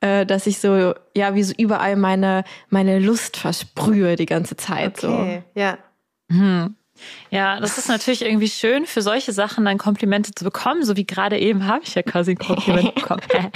[0.00, 5.02] äh, dass ich so, ja, wie so überall meine, meine Lust versprühe die ganze Zeit.
[5.02, 5.60] Okay, so.
[5.60, 5.78] ja.
[6.30, 6.76] Hm.
[7.30, 10.84] Ja, das ist natürlich irgendwie schön, für solche Sachen dann Komplimente zu bekommen.
[10.84, 13.22] So wie gerade eben habe ich ja quasi ein Kompliment bekommen.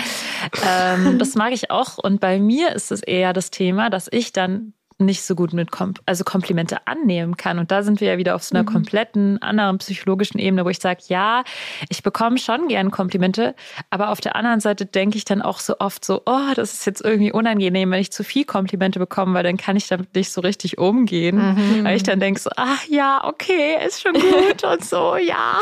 [0.67, 1.99] ähm, das mag ich auch.
[1.99, 5.71] Und bei mir ist es eher das Thema, dass ich dann nicht so gut mit
[5.71, 7.59] Kom also Komplimente annehmen kann.
[7.59, 8.73] Und da sind wir ja wieder auf so einer mhm.
[8.73, 11.45] kompletten anderen psychologischen Ebene, wo ich sage, ja,
[11.89, 13.55] ich bekomme schon gern Komplimente,
[13.91, 16.87] aber auf der anderen Seite denke ich dann auch so oft so, oh, das ist
[16.87, 20.31] jetzt irgendwie unangenehm, wenn ich zu viel Komplimente bekomme, weil dann kann ich damit nicht
[20.31, 21.37] so richtig umgehen.
[21.37, 21.85] Mhm.
[21.85, 25.61] Weil ich dann denke so, ach ja, okay, ist schon gut und so, ja.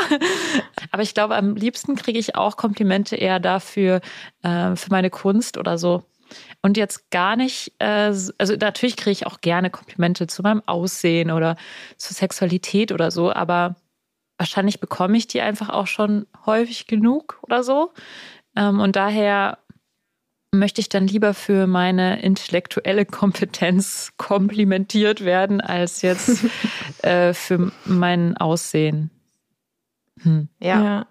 [0.91, 4.01] Aber ich glaube, am liebsten kriege ich auch Komplimente eher dafür,
[4.43, 6.03] äh, für meine Kunst oder so
[6.61, 11.31] und jetzt gar nicht, äh, also natürlich kriege ich auch gerne Komplimente zu meinem Aussehen
[11.31, 11.55] oder
[11.97, 13.75] zur Sexualität oder so, aber
[14.37, 17.91] wahrscheinlich bekomme ich die einfach auch schon häufig genug oder so.
[18.55, 19.59] Ähm, und daher
[20.51, 26.45] möchte ich dann lieber für meine intellektuelle Kompetenz komplimentiert werden, als jetzt
[27.03, 29.11] äh, für mein Aussehen.
[30.21, 30.49] Hm.
[30.59, 30.83] Ja.
[30.83, 31.07] ja.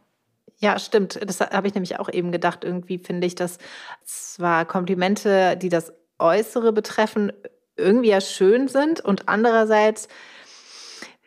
[0.60, 1.20] Ja, stimmt.
[1.24, 2.64] Das habe ich nämlich auch eben gedacht.
[2.64, 3.58] Irgendwie finde ich, dass
[4.04, 7.32] zwar Komplimente, die das Äußere betreffen,
[7.76, 10.08] irgendwie ja schön sind und andererseits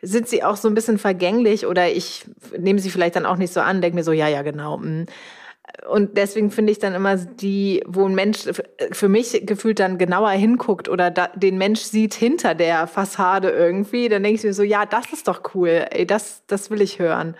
[0.02, 2.26] sind sie auch so ein bisschen vergänglich oder ich
[2.58, 4.78] nehme sie vielleicht dann auch nicht so an, denke mir so, ja, ja, genau.
[4.78, 5.06] Mm.
[5.88, 8.40] Und deswegen finde ich dann immer die, wo ein Mensch
[8.90, 14.08] für mich gefühlt dann genauer hinguckt oder da, den Mensch sieht hinter der Fassade irgendwie,
[14.08, 16.98] dann denke ich mir so, ja, das ist doch cool, ey, das, das will ich
[16.98, 17.36] hören.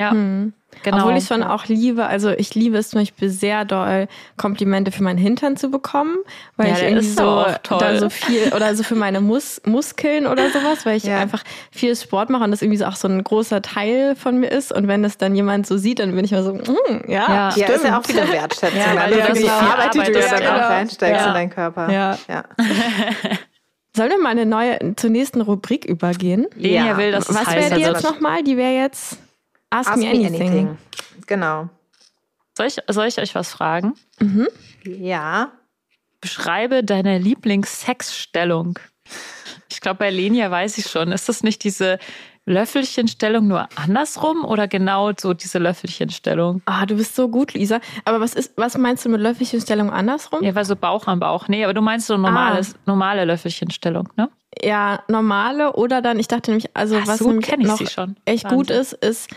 [0.00, 0.12] Ja.
[0.14, 0.54] Mhm.
[0.82, 0.98] Genau.
[0.98, 5.02] Obwohl ich schon auch liebe, also ich liebe es zum Beispiel sehr doll, Komplimente für
[5.02, 6.16] meinen Hintern zu bekommen,
[6.56, 10.48] weil ja, ich irgendwie so da so viel oder so für meine Mus Muskeln oder
[10.50, 11.18] sowas, weil ich ja.
[11.18, 14.50] einfach viel Sport mache und das irgendwie so auch so ein großer Teil von mir
[14.50, 14.72] ist.
[14.72, 17.50] Und wenn das dann jemand so sieht, dann bin ich mal so, mm, ja, ja,
[17.50, 17.68] stimmt.
[17.68, 20.38] ja, ist ja auch wieder Wertschätzung, ja, weil du wirklich die Arbeit, die du ja
[20.38, 21.92] dann auch reinsteckst in deinen Körper.
[21.92, 22.18] Ja.
[22.28, 22.44] ja.
[23.96, 26.46] Sollen wir mal eine neue zur nächsten Rubrik übergehen?
[26.54, 27.28] Lenia will das.
[27.28, 28.44] Was wäre die jetzt nochmal?
[28.44, 29.18] Die wäre jetzt
[29.70, 30.32] Ask, Ask me, anything.
[30.32, 30.78] me, anything.
[31.26, 31.68] Genau.
[32.56, 33.94] Soll ich, soll ich euch was fragen?
[34.18, 34.48] Mhm.
[34.84, 35.52] Ja.
[36.20, 38.78] Beschreibe deine Lieblingssexstellung.
[39.70, 41.12] Ich glaube, bei Lenia weiß ich schon.
[41.12, 41.98] Ist das nicht diese
[42.44, 46.62] Löffelchenstellung nur andersrum oder genau so diese Löffelchenstellung?
[46.66, 47.80] Ah, du bist so gut, Lisa.
[48.04, 50.42] Aber was ist, was meinst du mit Löffelchenstellung andersrum?
[50.42, 51.48] Ja, weil so Bauch am Bauch.
[51.48, 52.78] Nee, aber du meinst so normales, ah.
[52.86, 54.28] normale Löffelchenstellung, ne?
[54.62, 57.42] Ja, normale oder dann, ich dachte nämlich, also Ach, was so noch
[58.24, 58.48] echt Wahnsinn.
[58.50, 59.30] gut ist, ist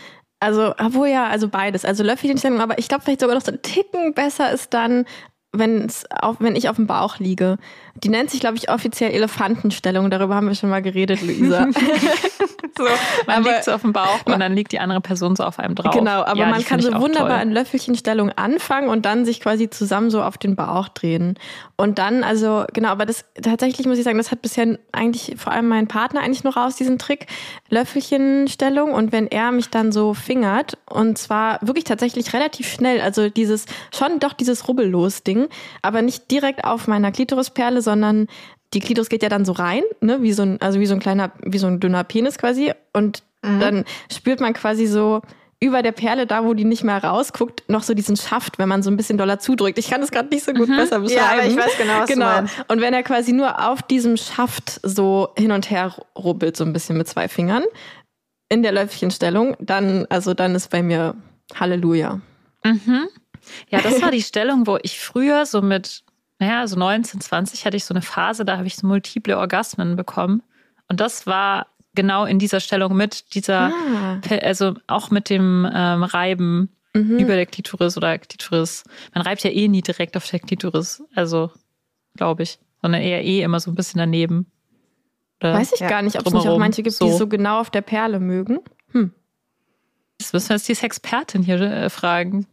[0.44, 1.84] also, obwohl ja, also beides.
[1.84, 5.06] Also Löffelchenstellung, aber ich glaube vielleicht sogar noch so ein Ticken besser ist dann,
[5.54, 7.58] wenn's auf, wenn ich auf dem Bauch liege.
[8.02, 10.10] Die nennt sich, glaube ich, offiziell Elefantenstellung.
[10.10, 11.68] Darüber haben wir schon mal geredet, Luisa.
[12.76, 12.84] so,
[13.26, 15.58] man aber, liegt so auf dem Bauch und dann liegt die andere Person so auf
[15.58, 15.94] einem drauf.
[15.94, 17.48] Genau, aber ja, man kann so wunderbar toll.
[17.48, 21.38] in Löffelchenstellung anfangen und dann sich quasi zusammen so auf den Bauch drehen.
[21.76, 25.52] Und dann, also, genau, aber das tatsächlich muss ich sagen, das hat bisher eigentlich vor
[25.52, 27.26] allem mein Partner eigentlich nur raus, diesen Trick.
[27.70, 33.28] Löffelchenstellung und wenn er mich dann so fingert und zwar wirklich tatsächlich relativ schnell, also
[33.28, 35.43] dieses, schon doch dieses Rubbellos-Ding,
[35.82, 38.26] aber nicht direkt auf meiner Klitorisperle, sondern
[38.72, 41.00] die Klitoris geht ja dann so rein, ne, wie so ein, also wie so ein
[41.00, 42.72] kleiner, wie so ein dünner Penis quasi.
[42.92, 43.60] Und mhm.
[43.60, 45.22] dann spürt man quasi so
[45.60, 48.82] über der Perle, da wo die nicht mehr rausguckt, noch so diesen Schaft, wenn man
[48.82, 49.78] so ein bisschen doller zudrückt.
[49.78, 50.76] Ich kann das gerade nicht so gut mhm.
[50.76, 51.24] besser beschreiben.
[51.24, 52.26] Ja, aber ich weiß genau, was genau.
[52.26, 52.54] du meinst.
[52.68, 56.72] Und wenn er quasi nur auf diesem Schaft so hin und her rubbelt, so ein
[56.72, 57.64] bisschen mit zwei Fingern,
[58.50, 61.14] in der Löffelchenstellung, dann, also dann ist bei mir
[61.54, 62.20] Halleluja.
[62.62, 63.08] Mhm.
[63.68, 66.04] Ja, das war die Stellung, wo ich früher so mit
[66.38, 69.96] naja, so 19, 20 hatte ich so eine Phase, da habe ich so multiple Orgasmen
[69.96, 70.42] bekommen.
[70.88, 74.20] Und das war genau in dieser Stellung mit dieser, ah.
[74.42, 77.18] also auch mit dem ähm, Reiben mhm.
[77.18, 78.84] über der Klitoris oder Klitoris.
[79.14, 81.50] Man reibt ja eh nie direkt auf der Klitoris, also
[82.16, 84.50] glaube ich, sondern eher eh immer so ein bisschen daneben.
[85.40, 87.06] Oder Weiß ich ja, gar nicht, ob es nicht auch manche gibt, so.
[87.06, 88.58] die so genau auf der Perle mögen.
[88.90, 89.12] Hm.
[90.18, 92.46] Das müssen wir jetzt die Sexpertin hier äh, fragen.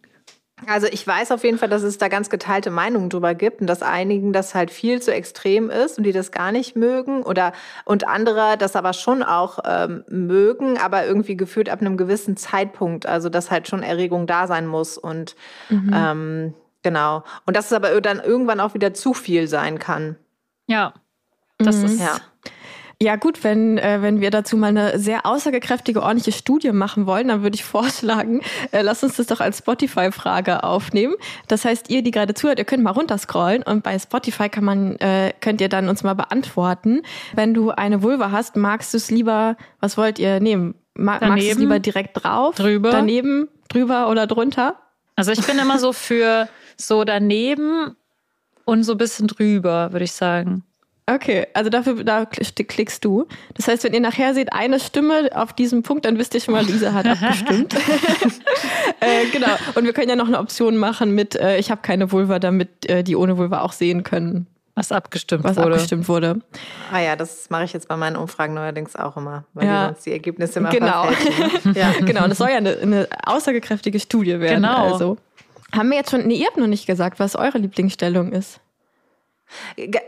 [0.67, 3.67] Also ich weiß auf jeden Fall, dass es da ganz geteilte Meinungen drüber gibt und
[3.67, 7.53] dass einigen das halt viel zu extrem ist und die das gar nicht mögen oder
[7.85, 13.05] und andere das aber schon auch ähm, mögen, aber irgendwie gefühlt ab einem gewissen Zeitpunkt,
[13.05, 15.35] also dass halt schon Erregung da sein muss und
[15.69, 15.91] mhm.
[15.93, 20.15] ähm, genau und dass es aber dann irgendwann auch wieder zu viel sein kann.
[20.67, 20.93] Ja,
[21.57, 21.85] das mhm.
[21.85, 22.17] ist ja.
[23.01, 27.29] Ja gut, wenn, äh, wenn wir dazu mal eine sehr aussagekräftige, ordentliche Studie machen wollen,
[27.29, 31.15] dann würde ich vorschlagen, äh, lasst uns das doch als Spotify-Frage aufnehmen.
[31.47, 34.97] Das heißt, ihr, die gerade zuhört, ihr könnt mal runterscrollen und bei Spotify kann man,
[34.97, 37.01] äh, könnt ihr dann uns mal beantworten.
[37.33, 40.75] Wenn du eine Vulva hast, magst du es lieber, was wollt ihr nehmen?
[40.93, 42.53] Ma daneben, magst du es lieber direkt drauf?
[42.53, 42.91] Drüber?
[42.91, 44.75] Daneben, drüber oder drunter?
[45.15, 47.95] Also ich bin immer so für so daneben
[48.65, 50.65] und so ein bisschen drüber, würde ich sagen.
[51.13, 53.27] Okay, also dafür da klickst du.
[53.55, 56.53] Das heißt, wenn ihr nachher seht, eine Stimme auf diesem Punkt, dann wisst ihr schon
[56.53, 57.73] mal, Lisa hat abgestimmt.
[59.01, 59.49] äh, genau.
[59.75, 62.89] Und wir können ja noch eine Option machen mit, äh, ich habe keine Vulva, damit
[62.89, 64.47] äh, die ohne Vulva auch sehen können.
[64.73, 65.73] Was abgestimmt was wurde.
[65.73, 66.39] abgestimmt wurde.
[66.93, 69.81] Ah ja, das mache ich jetzt bei meinen Umfragen neuerdings auch immer, weil Ja.
[69.81, 71.03] die sonst die Ergebnisse immer Genau.
[71.07, 71.73] verfälschen.
[71.75, 72.23] Ja, genau.
[72.23, 74.63] Und das soll ja eine, eine aussagekräftige Studie werden.
[74.63, 74.93] Genau.
[74.93, 75.17] Also.
[75.75, 78.59] Haben wir jetzt schon, nee, ihr habt noch nicht gesagt, was eure Lieblingsstellung ist.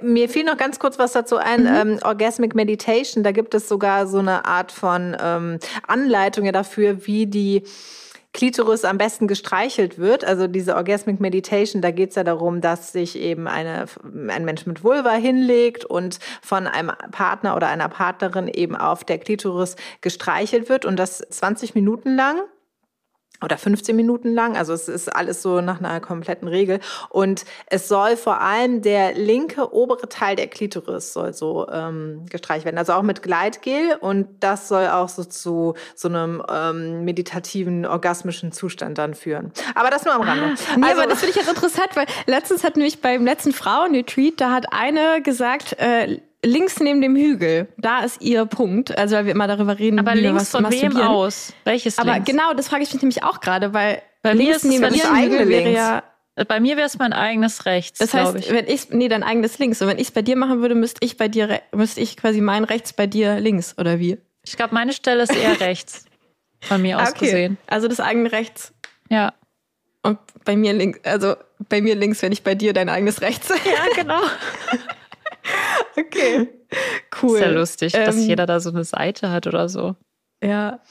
[0.01, 1.67] Mir fiel noch ganz kurz was dazu ein.
[1.67, 7.25] Ähm, Orgasmic Meditation, da gibt es sogar so eine Art von ähm, Anleitung dafür, wie
[7.25, 7.63] die
[8.33, 10.25] Klitoris am besten gestreichelt wird.
[10.25, 13.85] Also diese Orgasmic Meditation, da geht es ja darum, dass sich eben eine,
[14.29, 19.19] ein Mensch mit Vulva hinlegt und von einem Partner oder einer Partnerin eben auf der
[19.19, 22.41] Klitoris gestreichelt wird und das 20 Minuten lang
[23.43, 24.55] oder 15 Minuten lang.
[24.55, 26.79] Also es ist alles so nach einer kompletten Regel.
[27.09, 32.65] Und es soll vor allem der linke obere Teil der Klitoris soll so ähm, gestreicht
[32.65, 32.77] werden.
[32.77, 33.97] Also auch mit Gleitgel.
[33.99, 39.51] Und das soll auch so zu so einem ähm, meditativen, orgasmischen Zustand dann führen.
[39.75, 40.55] Aber das nur am Rande.
[40.77, 44.33] Nee, also, aber das finde ich jetzt interessant, weil letztens hat nämlich beim letzten Frauenretreat,
[44.37, 48.97] da hat eine gesagt, äh, links neben dem Hügel, da ist ihr Punkt.
[48.97, 51.53] Also weil wir immer darüber reden, Aber wie wir links was von wem aus?
[51.63, 52.29] Welches Aber links?
[52.29, 55.15] genau, das frage ich mich nämlich auch gerade, weil Bei mir ist es, neben ihrem
[55.17, 56.03] Hügel wäre ja.
[56.47, 58.49] Bei mir wäre es mein eigenes Rechts, Das heißt, ich.
[58.51, 59.79] wenn ich nee, dein eigenes links.
[59.83, 62.41] Und wenn ich es bei dir machen würde, müsste ich bei dir müsste ich quasi
[62.41, 64.17] mein rechts bei dir links oder wie?
[64.43, 66.05] Ich glaube, meine Stelle ist eher rechts.
[66.61, 67.57] Von mir aus gesehen.
[67.67, 68.73] Also das eigene rechts
[69.09, 69.33] Ja.
[70.01, 71.35] und bei mir links, also
[71.69, 73.49] bei mir links, wenn ich bei dir dein eigenes rechts.
[73.49, 74.19] Ja, genau.
[75.97, 76.49] okay.
[77.21, 77.37] Cool.
[77.37, 79.95] Ist ja lustig, dass Ähm, jeder da so eine Seite hat oder so.
[80.43, 80.81] Ja.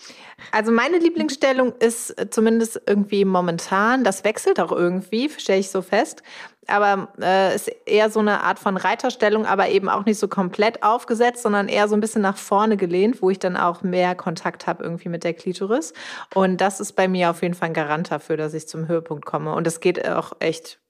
[0.51, 5.83] Also meine Lieblingsstellung ist äh, zumindest irgendwie momentan, das wechselt auch irgendwie, stelle ich so
[5.83, 6.23] fest.
[6.69, 10.83] Aber äh, ist eher so eine Art von Reiterstellung, aber eben auch nicht so komplett
[10.83, 14.67] aufgesetzt, sondern eher so ein bisschen nach vorne gelehnt, wo ich dann auch mehr Kontakt
[14.67, 15.93] habe irgendwie mit der Klitoris.
[16.35, 19.27] Und das ist bei mir auf jeden Fall ein Garant dafür, dass ich zum Höhepunkt
[19.27, 19.55] komme.
[19.55, 20.82] Und es geht auch echt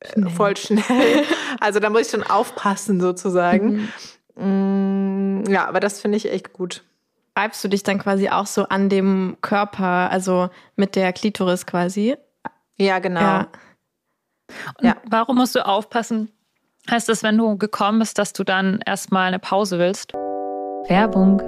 [0.00, 0.82] äh, voll schnell.
[1.60, 3.88] Also da muss ich schon aufpassen sozusagen.
[4.34, 6.84] Mm, ja, aber das finde ich echt gut.
[7.36, 12.16] Reibst du dich dann quasi auch so an dem Körper, also mit der Klitoris quasi?
[12.76, 13.20] Ja, genau.
[13.20, 13.48] Ja.
[14.78, 14.96] Und Ja.
[15.08, 16.30] Warum musst du aufpassen?
[16.90, 20.12] Heißt das, wenn du gekommen bist, dass du dann erstmal eine Pause willst?
[20.88, 21.40] Werbung.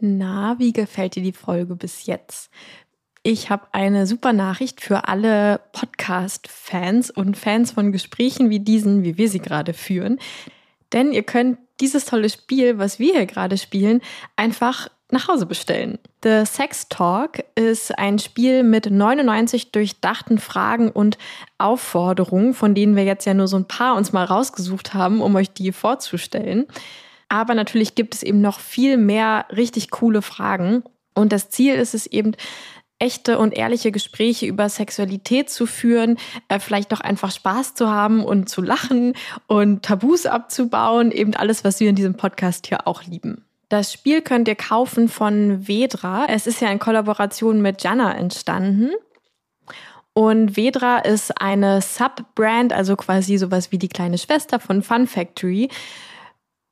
[0.00, 2.50] Na, wie gefällt dir die Folge bis jetzt?
[3.24, 9.16] Ich habe eine super Nachricht für alle Podcast-Fans und Fans von Gesprächen wie diesen, wie
[9.16, 10.18] wir sie gerade führen.
[10.92, 14.00] Denn ihr könnt dieses tolle Spiel, was wir hier gerade spielen,
[14.34, 16.00] einfach nach Hause bestellen.
[16.24, 21.16] The Sex Talk ist ein Spiel mit 99 durchdachten Fragen und
[21.58, 25.36] Aufforderungen, von denen wir jetzt ja nur so ein paar uns mal rausgesucht haben, um
[25.36, 26.66] euch die vorzustellen.
[27.28, 30.82] Aber natürlich gibt es eben noch viel mehr richtig coole Fragen.
[31.14, 32.32] Und das Ziel ist es eben,
[33.02, 38.24] echte und ehrliche Gespräche über Sexualität zu führen, äh, vielleicht doch einfach Spaß zu haben
[38.24, 39.14] und zu lachen
[39.48, 43.44] und Tabus abzubauen, eben alles, was wir in diesem Podcast hier auch lieben.
[43.68, 46.26] Das Spiel könnt ihr kaufen von Vedra.
[46.28, 48.90] Es ist ja in Kollaboration mit Jana entstanden.
[50.14, 55.70] Und Vedra ist eine Sub-Brand, also quasi sowas wie die kleine Schwester von Fun Factory.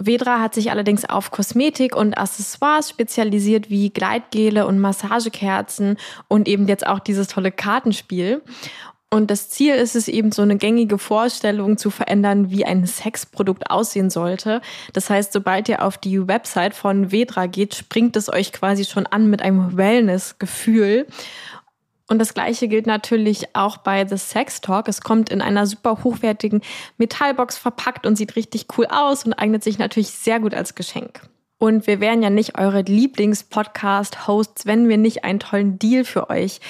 [0.00, 5.96] Vedra hat sich allerdings auf Kosmetik und Accessoires spezialisiert wie Gleitgele und Massagekerzen
[6.28, 8.42] und eben jetzt auch dieses tolle Kartenspiel.
[9.12, 13.68] Und das Ziel ist es eben, so eine gängige Vorstellung zu verändern, wie ein Sexprodukt
[13.68, 14.60] aussehen sollte.
[14.92, 19.06] Das heißt, sobald ihr auf die Website von Vedra geht, springt es euch quasi schon
[19.06, 21.08] an mit einem Wellness-Gefühl.
[22.10, 24.88] Und das Gleiche gilt natürlich auch bei The Sex Talk.
[24.88, 26.60] Es kommt in einer super hochwertigen
[26.98, 31.20] Metallbox verpackt und sieht richtig cool aus und eignet sich natürlich sehr gut als Geschenk.
[31.58, 36.60] Und wir wären ja nicht eure Lieblings-Podcast-Hosts, wenn wir nicht einen tollen Deal für euch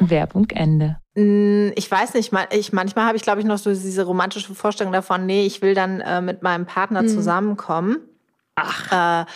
[0.00, 0.99] Werbung Ende.
[1.14, 4.92] Mm, Ich weiß nicht, ich, manchmal habe ich, glaube ich, noch so diese romantische Vorstellung
[4.92, 7.98] davon, nee, ich will dann äh, mit meinem Partner zusammenkommen.
[8.56, 9.22] Ach.
[9.22, 9.26] Äh,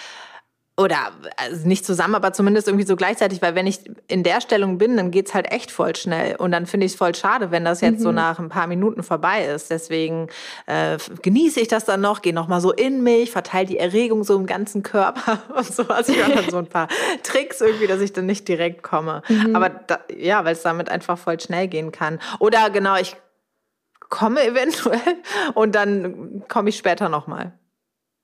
[0.76, 4.76] oder also nicht zusammen, aber zumindest irgendwie so gleichzeitig, weil wenn ich in der Stellung
[4.76, 6.34] bin, dann geht's halt echt voll schnell.
[6.34, 8.02] Und dann finde ich es voll schade, wenn das jetzt mhm.
[8.02, 9.70] so nach ein paar Minuten vorbei ist.
[9.70, 10.28] Deswegen
[10.66, 14.24] äh, genieße ich das dann noch, gehe noch mal so in mich, verteile die Erregung
[14.24, 16.08] so im ganzen Körper und sowas.
[16.08, 16.88] Ich mache dann so ein paar
[17.22, 19.22] Tricks irgendwie, dass ich dann nicht direkt komme.
[19.28, 19.54] Mhm.
[19.54, 22.18] Aber da, ja, weil es damit einfach voll schnell gehen kann.
[22.40, 23.14] Oder genau, ich
[24.08, 24.98] komme eventuell
[25.54, 27.52] und dann komme ich später noch mal.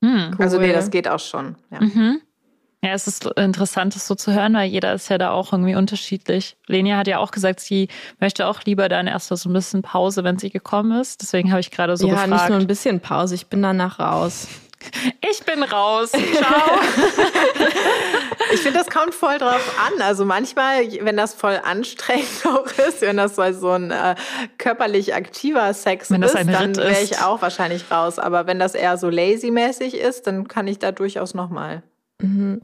[0.04, 0.44] Hm, cool.
[0.44, 1.56] Also nee, das geht auch schon.
[1.70, 1.80] Ja.
[1.80, 2.22] Mhm.
[2.83, 5.75] Ja, es ist interessant, das so zu hören, weil jeder ist ja da auch irgendwie
[5.75, 6.57] unterschiedlich.
[6.66, 7.88] Lenia hat ja auch gesagt, sie
[8.21, 11.21] möchte auch lieber dann erst so ein bisschen Pause, wenn sie gekommen ist.
[11.21, 12.31] Deswegen habe ich gerade so ja, gefragt.
[12.31, 14.49] Ja, nicht nur ein bisschen Pause, ich bin danach raus.
[15.21, 16.12] Ich bin raus.
[16.12, 16.81] Ciao.
[18.55, 20.01] ich finde, das kommt voll drauf an.
[20.01, 24.14] Also manchmal, wenn das voll anstrengend auch ist, wenn das so ein äh,
[24.57, 28.19] körperlich aktiver Sex wenn ist, dann wäre ich auch wahrscheinlich raus.
[28.19, 31.83] Aber wenn das eher so lazy-mäßig ist, dann kann ich da durchaus nochmal.
[32.20, 32.62] Mhm.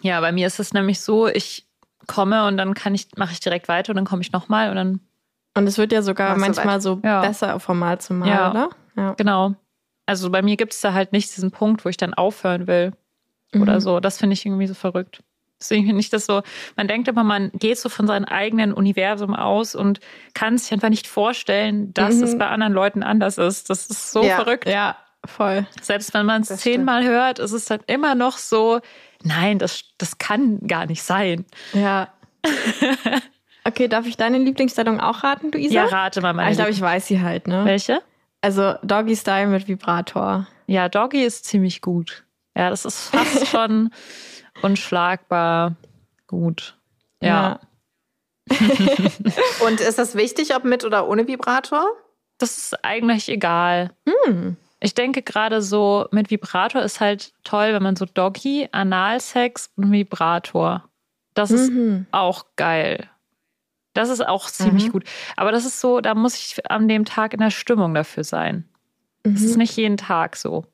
[0.00, 1.66] Ja, bei mir ist es nämlich so, ich
[2.06, 4.76] komme und dann kann ich, mache ich direkt weiter und dann komme ich nochmal und
[4.76, 5.00] dann.
[5.54, 7.20] Und es wird ja sogar manchmal so ja.
[7.20, 8.50] besser von Mal zu Mal, ja.
[8.50, 8.70] oder?
[8.96, 9.14] Ja.
[9.14, 9.54] Genau.
[10.06, 12.92] Also bei mir gibt es da halt nicht diesen Punkt, wo ich dann aufhören will
[13.52, 13.62] mhm.
[13.62, 14.00] oder so.
[14.00, 15.22] Das finde ich irgendwie so verrückt.
[15.60, 16.42] Deswegen finde ich das so,
[16.76, 20.00] man denkt immer, man geht so von seinem eigenen Universum aus und
[20.34, 22.24] kann sich einfach nicht vorstellen, dass mhm.
[22.24, 23.70] es bei anderen Leuten anders ist.
[23.70, 24.36] Das ist so ja.
[24.36, 24.66] verrückt.
[24.66, 25.66] Ja, voll.
[25.80, 28.80] Selbst wenn man es zehnmal hört, ist es dann immer noch so,
[29.22, 31.46] nein, das, das kann gar nicht sein.
[31.72, 32.12] Ja.
[33.64, 35.74] okay, darf ich deine Lieblingsstellung auch raten, Luisa?
[35.74, 36.50] Ja, rate mal meine.
[36.50, 37.64] Ich glaube, ich weiß sie halt, ne?
[37.64, 38.02] Welche?
[38.40, 40.48] Also Doggy Style mit Vibrator.
[40.66, 42.24] Ja, Doggy ist ziemlich gut.
[42.56, 43.90] Ja, das ist fast schon
[44.62, 45.76] unschlagbar
[46.26, 46.76] gut.
[47.20, 47.60] Ja.
[48.50, 48.56] ja.
[49.66, 51.86] Und ist das wichtig, ob mit oder ohne Vibrator?
[52.38, 53.92] Das ist eigentlich egal.
[54.26, 54.56] Hm.
[54.82, 59.92] Ich denke gerade so mit Vibrator ist halt toll, wenn man so Doggy, Analsex und
[59.92, 60.88] Vibrator.
[61.34, 62.06] Das ist mhm.
[62.10, 63.08] auch geil.
[63.94, 64.92] Das ist auch ziemlich mhm.
[64.92, 65.04] gut.
[65.36, 68.68] Aber das ist so, da muss ich an dem Tag in der Stimmung dafür sein.
[69.24, 69.34] Mhm.
[69.34, 70.64] Das ist nicht jeden Tag so.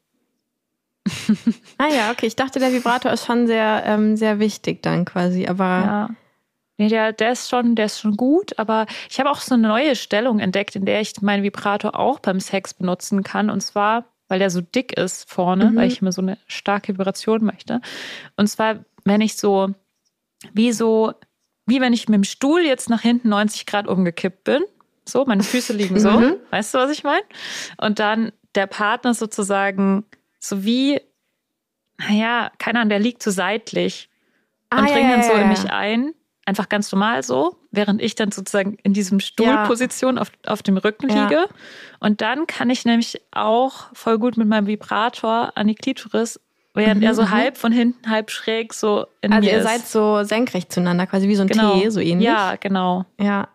[1.78, 2.26] ah ja, okay.
[2.26, 5.64] Ich dachte, der Vibrator ist schon sehr, ähm, sehr wichtig dann quasi, aber.
[5.64, 6.10] Ja.
[6.78, 9.66] Nee, der, der ist schon, der ist schon gut, aber ich habe auch so eine
[9.66, 13.50] neue Stellung entdeckt, in der ich meinen Vibrator auch beim Sex benutzen kann.
[13.50, 15.76] Und zwar, weil der so dick ist vorne, mhm.
[15.76, 17.80] weil ich immer so eine starke Vibration möchte.
[18.36, 19.74] Und zwar, wenn ich so,
[20.52, 21.14] wie so,
[21.66, 24.62] wie wenn ich mit dem Stuhl jetzt nach hinten 90 Grad umgekippt bin.
[25.04, 26.12] So, meine Füße liegen so.
[26.12, 26.36] Mhm.
[26.50, 27.24] Weißt du, was ich meine?
[27.78, 30.04] Und dann der Partner sozusagen
[30.38, 31.00] so wie,
[31.98, 34.08] naja, keiner, der liegt so seitlich
[34.70, 36.14] und ah, dringt ja, dann so ja, in mich ein
[36.48, 40.22] einfach ganz normal so, während ich dann sozusagen in diesem Stuhlposition ja.
[40.22, 41.34] auf, auf dem Rücken liege.
[41.34, 41.46] Ja.
[42.00, 46.40] Und dann kann ich nämlich auch voll gut mit meinem Vibrator an die Klitoris,
[46.74, 47.06] während mhm.
[47.06, 47.30] er so mhm.
[47.30, 49.66] halb von hinten, halb schräg so in also mir ist.
[49.66, 51.78] Also ihr seid so senkrecht zueinander, quasi wie so ein genau.
[51.78, 52.26] T, so ähnlich.
[52.26, 53.04] Ja, genau.
[53.20, 53.48] Ja.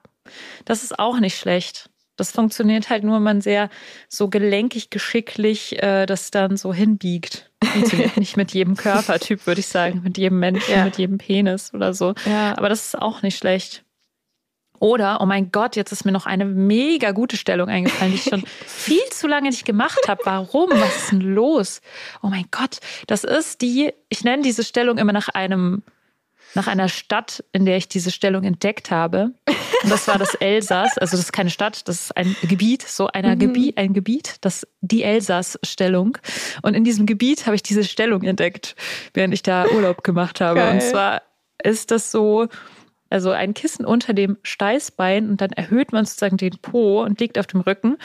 [0.66, 1.90] Das ist auch nicht schlecht.
[2.16, 3.70] Das funktioniert halt nur, wenn man sehr
[4.08, 7.50] so gelenkig, geschicklich äh, das dann so hinbiegt.
[7.66, 10.86] Funktioniert nicht mit jedem Körpertyp, würde ich sagen, mit jedem Menschen, ja.
[10.86, 12.14] mit jedem Penis oder so.
[12.26, 12.58] Ja.
[12.58, 13.84] Aber das ist auch nicht schlecht.
[14.80, 18.26] Oder, oh mein Gott, jetzt ist mir noch eine mega gute Stellung eingefallen, die ich
[18.26, 20.20] schon viel zu lange nicht gemacht habe.
[20.26, 20.70] Warum?
[20.72, 21.80] Was ist denn los?
[22.22, 25.84] Oh mein Gott, das ist die, ich nenne diese Stellung immer nach einem
[26.56, 29.32] nach einer Stadt, in der ich diese Stellung entdeckt habe.
[29.84, 30.98] Und das war das Elsass.
[30.98, 33.40] Also das ist keine Stadt, das ist ein Gebiet, so einer mhm.
[33.40, 36.18] Gebiet, ein Gebiet, das die Elsass-Stellung.
[36.62, 38.76] Und in diesem Gebiet habe ich diese Stellung entdeckt,
[39.14, 40.60] während ich da Urlaub gemacht habe.
[40.60, 40.74] Geil.
[40.74, 41.22] Und zwar
[41.64, 42.48] ist das so,
[43.10, 47.38] also ein Kissen unter dem Steißbein und dann erhöht man sozusagen den Po und liegt
[47.38, 47.98] auf dem Rücken.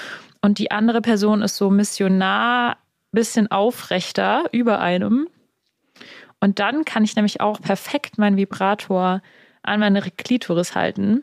[0.42, 2.76] Und die andere Person ist so missionar,
[3.10, 5.28] bisschen aufrechter über einem
[6.40, 9.22] und dann kann ich nämlich auch perfekt meinen Vibrator
[9.62, 11.22] an meine Klitoris halten.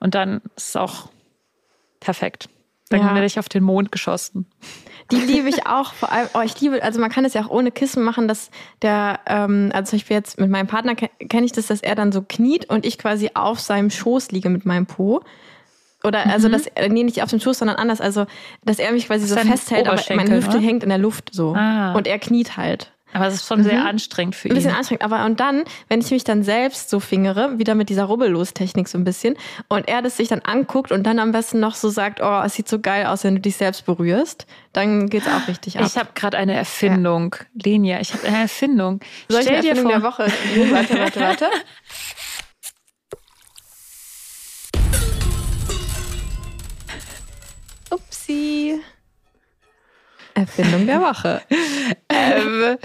[0.00, 1.08] Und dann ist es auch
[2.00, 2.48] perfekt.
[2.88, 3.14] Dann ja.
[3.14, 4.46] werde ich auf den Mond geschossen.
[5.10, 5.92] Die liebe ich auch.
[5.92, 8.50] Vor allem, oh, ich liebe, also man kann es ja auch ohne Kissen machen, dass
[8.82, 12.22] der, ähm, also ich jetzt mit meinem Partner kenne ich das, dass er dann so
[12.22, 15.22] kniet und ich quasi auf seinem Schoß liege mit meinem Po.
[16.04, 16.52] Oder also, mhm.
[16.52, 18.00] dass er, nee, nicht auf dem Schoß, sondern anders.
[18.00, 18.26] Also,
[18.64, 20.60] dass er mich quasi so festhält, aber meine Hüfte oder?
[20.60, 21.54] hängt in der Luft so.
[21.56, 21.94] Ah.
[21.94, 22.92] Und er kniet halt.
[23.16, 23.64] Aber es ist schon mhm.
[23.64, 24.52] sehr anstrengend für ihn.
[24.52, 25.02] Ein bisschen anstrengend.
[25.02, 28.98] Aber und dann, wenn ich mich dann selbst so fingere, wieder mit dieser Rubbellos-Technik so
[28.98, 29.36] ein bisschen,
[29.68, 32.52] und er das sich dann anguckt und dann am besten noch so sagt, oh, es
[32.54, 35.86] sieht so geil aus, wenn du dich selbst berührst, dann geht's auch richtig ab.
[35.86, 37.36] Ich habe gerade eine Erfindung.
[37.38, 37.46] Ja.
[37.64, 39.00] Lenia, ich habe eine Erfindung.
[39.28, 40.26] Soll ich Stell eine Erfindung der Woche?
[40.70, 41.46] warte, warte, warte.
[47.90, 48.78] Upsi.
[50.36, 51.42] Erfindung der Woche.
[52.08, 52.76] ähm,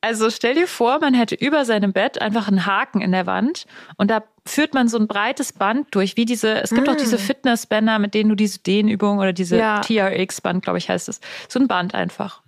[0.00, 3.66] Also stell dir vor, man hätte über seinem Bett einfach einen Haken in der Wand
[3.96, 7.16] und da führt man so ein breites Band durch, wie diese, es gibt auch diese
[7.16, 7.18] Ah.
[7.18, 9.80] Fitnessbänder, mit denen du diese Dehnübungen oder diese Ja.
[9.80, 11.20] TRX-Band, glaube ich, heißt es.
[11.48, 12.42] So ein Band einfach.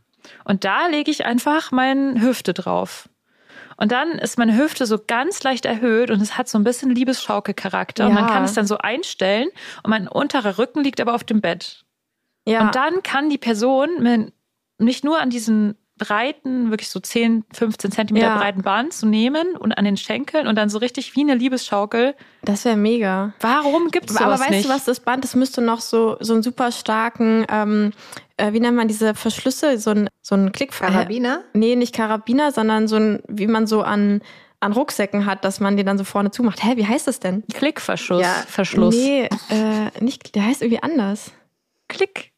[0.44, 3.08] Und da lege ich einfach meine Hüfte drauf.
[3.76, 6.94] Und dann ist meine Hüfte so ganz leicht erhöht und es hat so ein bisschen
[6.94, 8.06] Liebesschaukelcharakter.
[8.06, 8.30] Und man Ja.
[8.32, 9.48] kann es dann so einstellen
[9.82, 11.84] und mein unterer Rücken liegt aber auf dem Bett.
[12.46, 12.60] Ja.
[12.62, 14.32] Und dann kann die Person mit,
[14.80, 18.38] nicht nur an diesen breiten, wirklich so 10, 15 Zentimeter Ja.
[18.38, 22.14] breiten Band zu nehmen und an den Schenkeln und dann so richtig wie eine Liebesschaukel.
[22.42, 23.34] das wäre mega.
[23.40, 24.64] Warum gibt es Aber sowas weißt nicht?
[24.64, 27.92] du was, das Band, das müsste noch so, so einen super starken, ähm,
[28.38, 30.72] äh, wie nennt man diese Verschlüsse, so ein, so ein Klick...
[30.72, 31.42] Karabiner?
[31.52, 34.22] Äh, nee, nicht Karabiner, sondern so ein, wie man so an,
[34.60, 36.64] an Rucksäcken hat, dass man den dann so vorne zumacht.
[36.64, 37.44] Hä, wie heißt das denn?
[37.52, 38.22] Klickverschluss.
[38.22, 38.32] Ja.
[38.48, 38.94] Verschluss.
[38.94, 41.30] Nee, äh, nicht, der heißt irgendwie anders.
[41.88, 42.29] Klick.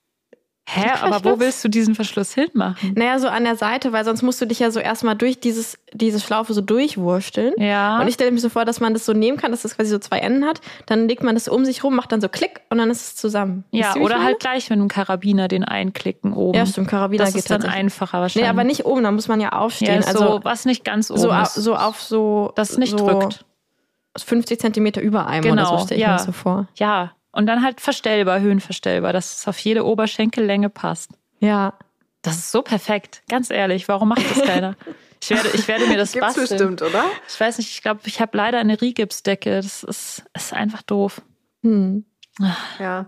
[0.64, 2.94] Hä, aber wo willst du diesen Verschluss hinmachen?
[2.96, 5.76] Naja, so an der Seite, weil sonst musst du dich ja so erstmal durch dieses,
[5.92, 7.52] diese Schlaufe so durchwursteln.
[7.58, 8.00] Ja.
[8.00, 9.90] Und ich stelle mir so vor, dass man das so nehmen kann, dass das quasi
[9.90, 10.60] so zwei Enden hat.
[10.86, 13.16] Dann legt man das um sich rum, macht dann so Klick und dann ist es
[13.16, 13.64] zusammen.
[13.70, 14.24] ja, oder meine?
[14.24, 16.56] halt gleich mit einem Karabiner den einklicken oben.
[16.56, 18.46] Ja, stimmt, Karabiner das geht ist dann einfacher wahrscheinlich.
[18.46, 19.98] Nee, aber nicht oben, da muss man ja ja, aufstehen.
[19.98, 21.54] ist also so, was nicht ganz oben so, ist.
[21.54, 22.52] so auf so.
[22.54, 23.44] das nicht so drückt.
[24.16, 26.12] 50 Zentimeter über einem oder Genau, so stelle ich ja.
[26.12, 26.68] mir so vor.
[26.76, 31.10] Ja, und dann halt verstellbar, höhenverstellbar, dass es auf jede Oberschenkellänge passt.
[31.40, 31.74] Ja.
[32.22, 33.22] Das ist so perfekt.
[33.28, 34.76] Ganz ehrlich, warum macht das keiner?
[35.22, 36.48] Ich werde, ich werde mir das Gibt's basteln.
[36.48, 37.04] bestimmt, oder?
[37.28, 39.54] Ich weiß nicht, ich glaube, ich habe leider eine Rigipsdecke.
[39.54, 41.22] Das ist, ist einfach doof.
[41.62, 42.04] Hm.
[42.80, 43.06] Ja.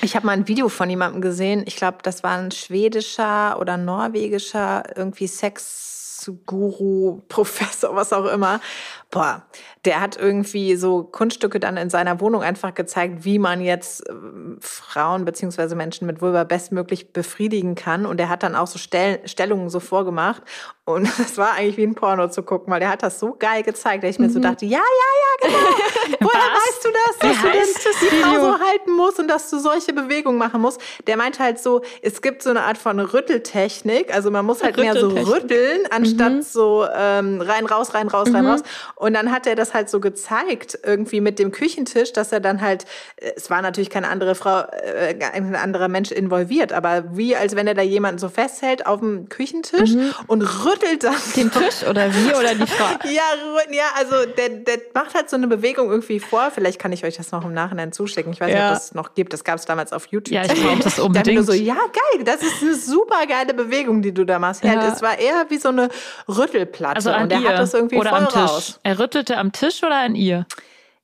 [0.00, 1.64] Ich habe mal ein Video von jemandem gesehen.
[1.66, 8.62] Ich glaube, das war ein schwedischer oder norwegischer irgendwie Sexguru, Professor, was auch immer.
[9.10, 9.42] Boah,
[9.84, 14.56] der hat irgendwie so Kunststücke dann in seiner Wohnung einfach gezeigt, wie man jetzt ähm,
[14.60, 18.06] Frauen beziehungsweise Menschen mit Vulva bestmöglich befriedigen kann.
[18.06, 20.42] Und er hat dann auch so Stell Stellungen so vorgemacht.
[20.86, 23.62] Und das war eigentlich wie ein Porno zu gucken, weil der hat das so geil
[23.62, 26.18] gezeigt, dass ich mir so dachte, ja, ja, ja, genau.
[26.20, 27.18] Woher weißt du das?
[27.18, 30.80] Dass du das die Frau so halten musst und dass du solche Bewegungen machen musst.
[31.06, 34.14] Der meint halt so, es gibt so eine Art von Rütteltechnik.
[34.14, 38.46] Also man muss halt mehr so rütteln, anstatt so ähm, rein, raus, rein, raus, rein,
[38.46, 38.62] raus.
[38.94, 42.60] Und dann hat er das halt so gezeigt, irgendwie mit dem Küchentisch, dass er dann
[42.60, 42.84] halt,
[43.16, 47.54] äh, es war natürlich keine andere Frau, äh, ein anderer Mensch involviert, aber wie als
[47.56, 49.90] wenn er da jemanden so festhält auf dem Küchentisch
[50.26, 52.86] und rüttelt dann Den Tisch oder wie oder die Frau?
[53.10, 53.22] ja,
[53.70, 56.50] ja, also der, der macht halt so eine Bewegung irgendwie vor.
[56.54, 58.32] Vielleicht kann ich euch das noch im Nachhinein zuschicken.
[58.32, 58.68] Ich weiß nicht, Ja.
[58.68, 59.32] ob das noch gibt.
[59.32, 60.32] Das gab es damals auf YouTube.
[60.34, 61.44] Ja, ich brauche das Da unbedingt.
[61.46, 64.62] so, ja, geil, das ist eine super geile Bewegung, die du da machst.
[64.62, 64.86] Ja.
[64.92, 65.88] Es war eher wie so eine
[66.28, 66.96] Rüttelplatte.
[66.96, 68.78] Also an und der ihr hat das irgendwie oder voll raus.
[68.82, 70.46] Er rüttelte am Tisch oder an ihr?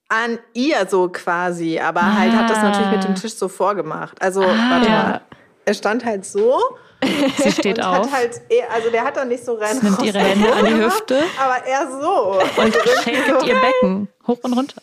[0.08, 2.62] An ihr so quasi, aber halt hat das Ah.
[2.70, 4.20] natürlich mit dem Tisch so vorgemacht.
[4.20, 5.02] Also, warte Ja.
[5.04, 5.20] mal.
[5.64, 6.58] Er stand halt so
[7.38, 9.78] Sie steht und auf hat halt, eher, also der hat dann nicht so rein.
[9.82, 12.40] nimmt raus ihre Hände an die Hüfte Aber eher so.
[12.60, 14.82] und shaket ihr Becken hoch und runter.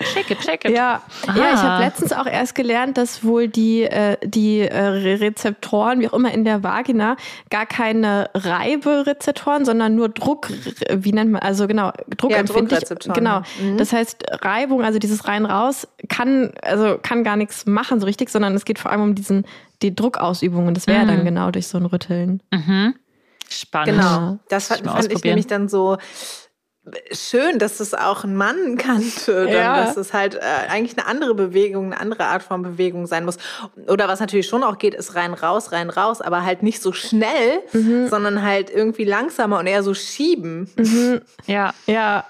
[0.00, 0.70] Shake it, shake it.
[0.76, 1.62] Ja, ja ich Ah.
[1.62, 6.12] habe letztens auch erst gelernt, dass wohl die, äh, die äh, Re- Rezeptoren, wie auch
[6.12, 7.16] immer in der Vagina,
[7.50, 10.48] gar keine Reiberezeptoren, sondern nur Druck,
[10.92, 12.80] wie nennt man, also genau, druckempfindlich.
[12.80, 13.30] Druckrezeptoren, genau.
[13.40, 13.44] ja.
[13.62, 13.76] Mhm.
[13.78, 18.54] Das heißt, Reibung, also dieses rein-raus, kann, also kann gar nichts machen so richtig, sondern
[18.54, 19.44] es geht vor allem um diesen,
[19.82, 21.08] die Druckausübung und das wäre Mhm.
[21.08, 22.42] dann genau durch so ein Rütteln.
[23.50, 23.96] Spannend.
[23.98, 24.38] Genau.
[24.48, 25.96] Das Muss fand, fand ich nämlich dann so
[27.12, 29.44] schön, dass es auch ein Mann kannte.
[29.44, 29.84] Dann, Ja.
[29.84, 33.38] Dass es halt äh, eigentlich eine andere Bewegung, eine andere Art von Bewegung sein muss.
[33.88, 36.92] Oder was natürlich schon auch geht, ist rein, raus, rein, raus, aber halt nicht so
[36.92, 38.08] schnell, Mhm.
[38.08, 40.70] sondern halt irgendwie langsamer und eher so schieben.
[41.46, 41.72] Ja.
[41.86, 42.24] Ja,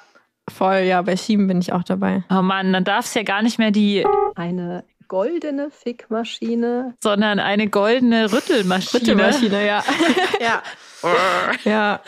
[0.51, 2.25] voll, ja, bei Schieben bin ich auch dabei.
[2.31, 6.95] Oh Mann, dann darf es ja gar nicht mehr die, Eine goldene Fickmaschine.
[7.03, 9.01] sondern eine goldene Rüttelmaschine.
[9.01, 9.85] Rüttelmaschine, ja.
[10.41, 10.63] Ja.
[11.65, 12.01] Ja.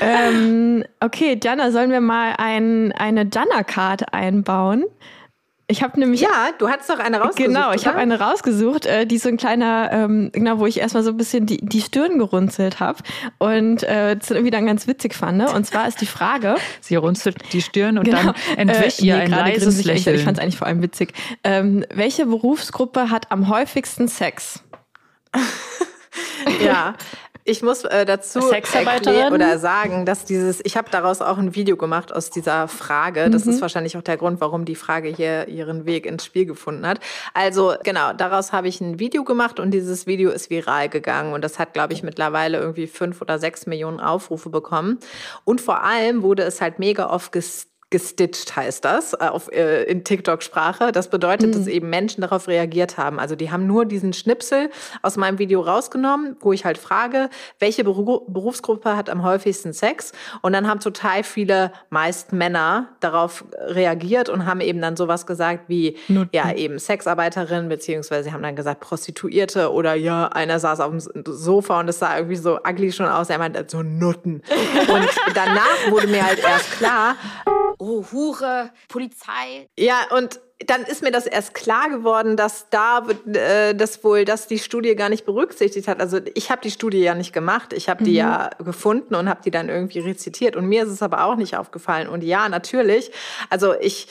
[0.00, 4.84] ähm, okay, Jana, sollen wir mal ein, eine Jana-Card einbauen?
[5.70, 6.22] Ich habe nämlich.
[6.22, 7.46] ja, du hattest doch eine rausgesucht.
[7.54, 11.02] Genau, ich habe eine rausgesucht, äh, die so ein kleiner, ähm, genau, wo ich erstmal
[11.02, 13.00] so ein bisschen die, die Stirn gerunzelt habe
[13.36, 15.36] und äh, das irgendwie dann ganz witzig fand.
[15.36, 15.52] Ne?
[15.52, 18.32] Und zwar ist die Frage, Sie runzelt die Stirn und Genau.
[18.32, 20.16] dann entwich Äh, ihr nee, ein gerade leises grinse ich Lächeln.
[20.16, 21.12] Ich fand es eigentlich vor allem witzig.
[21.44, 24.62] Ähm, welche Berufsgruppe hat am häufigsten Sex?
[26.64, 26.94] Ja.
[27.48, 29.32] Ich muss äh, dazu Sexarbeiterin?
[29.32, 33.30] oder sagen, dass dieses, ich habe daraus auch ein Video gemacht aus dieser Frage.
[33.30, 33.52] Das Mhm.
[33.52, 37.00] ist wahrscheinlich auch der Grund, warum die Frage hier ihren Weg ins Spiel gefunden hat.
[37.32, 41.42] Also genau, daraus habe ich ein Video gemacht und dieses Video ist viral gegangen und
[41.42, 44.98] das hat, glaube ich, mittlerweile irgendwie fünf oder sechs Millionen Aufrufe bekommen.
[45.44, 49.84] Und vor allem wurde es halt mega oft ges gestitcht heißt das äh, auf, äh,
[49.84, 50.92] in TikTok-Sprache.
[50.92, 53.18] Das bedeutet, dass eben Menschen darauf reagiert haben.
[53.18, 54.70] Also die haben nur diesen Schnipsel
[55.02, 60.12] aus meinem Video rausgenommen, wo ich halt frage, welche Beru Berufsgruppe hat am häufigsten Sex?
[60.42, 65.68] Und dann haben total viele, meist Männer, darauf reagiert und haben eben dann sowas gesagt
[65.68, 65.96] wie,
[66.32, 71.24] ja, eben Sexarbeiterin, beziehungsweise sie haben dann gesagt Prostituierte oder ja, einer saß auf dem
[71.26, 73.30] Sofa und es sah irgendwie so ugly schon aus.
[73.30, 74.42] Er meinte so Nutten.
[74.88, 77.16] Und danach wurde mir halt erst klar,
[77.78, 79.68] oh, Hure, Polizei.
[79.78, 84.48] Ja, und dann ist mir das erst klar geworden, dass da äh, das wohl, dass
[84.48, 86.00] die Studie gar nicht berücksichtigt hat.
[86.00, 88.16] Also ich habe die Studie ja nicht gemacht, ich habe die mhm.
[88.16, 90.56] ja gefunden und habe die dann irgendwie rezitiert.
[90.56, 92.08] Und mir ist es aber auch nicht aufgefallen.
[92.08, 93.12] Und ja, natürlich.
[93.50, 94.08] Also ich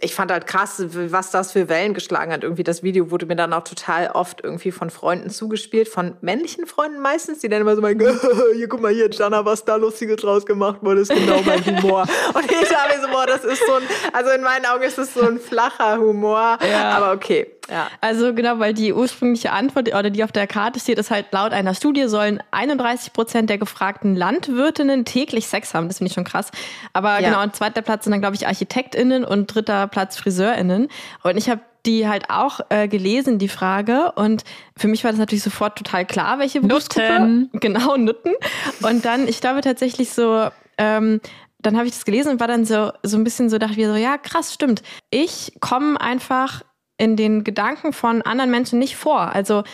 [0.00, 2.42] ich fand halt krass, was das für Wellen geschlagen hat.
[2.42, 6.66] Irgendwie das Video wurde mir dann auch total oft irgendwie von Freunden zugespielt, von männlichen
[6.66, 8.00] Freunden meistens, die dann immer so meinen,
[8.54, 12.02] hier guck mal hier, Jana, was da Lustiges draus gemacht wurde, ist genau mein Humor.
[12.34, 13.82] Und ich dachte mir so, boah, das ist so ein,
[14.12, 16.58] also in meinen Augen ist es so ein flacher Humor.
[16.68, 16.90] Ja.
[16.92, 17.46] Aber okay.
[17.70, 17.88] Ja.
[18.00, 21.52] Also genau, weil die ursprüngliche Antwort oder die auf der Karte steht, ist halt laut
[21.52, 25.88] einer Studie sollen 31 Prozent der gefragten Landwirtinnen täglich Sex haben.
[25.88, 26.50] Das finde ich schon krass.
[26.92, 27.28] Aber ja.
[27.28, 30.88] genau, und zweiter Platz sind dann, glaube ich, ArchitektInnen und dritter Platz FriseurInnen.
[31.22, 34.12] Und ich habe die halt auch äh, gelesen, die Frage.
[34.12, 34.44] Und
[34.76, 37.20] für mich war das natürlich sofort total klar, welche Berufsgruppe.
[37.20, 37.50] Nutten.
[37.60, 38.34] Genau, Nutten.
[38.82, 40.48] Und dann, ich glaube tatsächlich so,
[40.78, 41.20] ähm,
[41.58, 43.86] dann habe ich das gelesen und war dann so, so ein bisschen so, dachte ich
[43.86, 44.82] so, ja, krass, stimmt.
[45.10, 46.62] Ich komme einfach
[47.00, 49.34] in den Gedanken von anderen Menschen nicht vor.
[49.34, 49.64] Also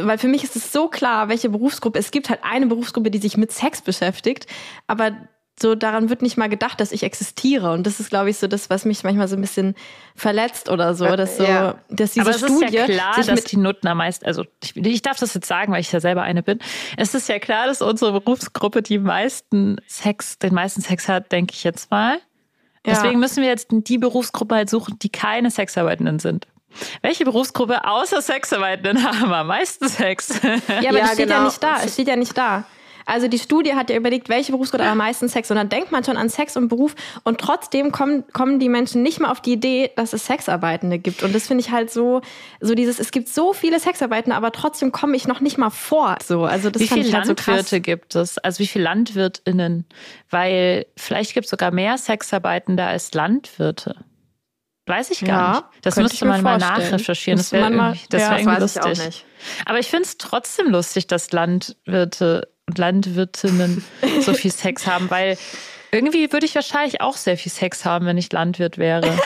[0.00, 1.98] weil für mich ist es so klar, welche Berufsgruppe.
[1.98, 4.46] Es gibt halt eine Berufsgruppe, die sich mit Sex beschäftigt,
[4.86, 5.10] aber
[5.60, 7.72] so daran wird nicht mal gedacht, dass ich existiere.
[7.72, 9.74] Und das ist, glaube ich, so das, was mich manchmal so ein bisschen
[10.14, 11.16] verletzt oder so.
[11.16, 11.74] Dass so, ja.
[11.88, 14.76] dass diese Aber es Studie ist ja klar, dass die Nutten am meisten, also ich,
[14.76, 16.60] ich, darf das jetzt sagen, weil ich ja selber eine bin.
[16.96, 21.54] Es ist ja klar, dass unsere Berufsgruppe die meisten Sex, den meisten Sex hat, denke
[21.54, 22.18] ich jetzt mal.
[22.86, 22.92] Ja.
[22.94, 26.46] Deswegen müssen wir jetzt die Berufsgruppe halt suchen, die keine Sexarbeitenden sind.
[27.02, 30.40] Welche Berufsgruppe außer Sexarbeitenden haben am meisten Sex?
[30.42, 31.38] Ja, aber ja, das steht genau.
[31.38, 31.76] ja nicht da.
[31.84, 32.64] Es steht ja nicht da.
[33.08, 35.50] Also die Studie hat ja überlegt, welche Berufsgruppe am meisten Sex.
[35.50, 36.94] Und dann denkt man schon an Sex und Beruf
[37.24, 41.22] und trotzdem kommen, kommen die Menschen nicht mal auf die Idee, dass es Sexarbeitende gibt.
[41.22, 42.20] Und das finde ich halt so,
[42.60, 46.18] so dieses, es gibt so viele Sexarbeitende, aber trotzdem komme ich noch nicht mal vor.
[46.22, 48.36] So, also das wie viele halt Landwirte so gibt es?
[48.36, 49.86] Also wie viele LandwirtInnen?
[50.28, 54.04] Weil vielleicht gibt es sogar mehr Sexarbeitende als Landwirte.
[54.88, 55.64] Weiß ich gar ja, nicht.
[55.82, 57.38] Das müsste man mal nachrecherchieren.
[57.38, 59.24] Das wäre irgendwie, das ja, wär irgendwie das lustig.
[59.66, 63.84] Aber ich finde es trotzdem lustig, dass Landwirte und Landwirtinnen
[64.20, 65.36] so viel Sex haben, weil
[65.90, 69.18] irgendwie würde ich wahrscheinlich auch sehr viel Sex haben, wenn ich Landwirt wäre.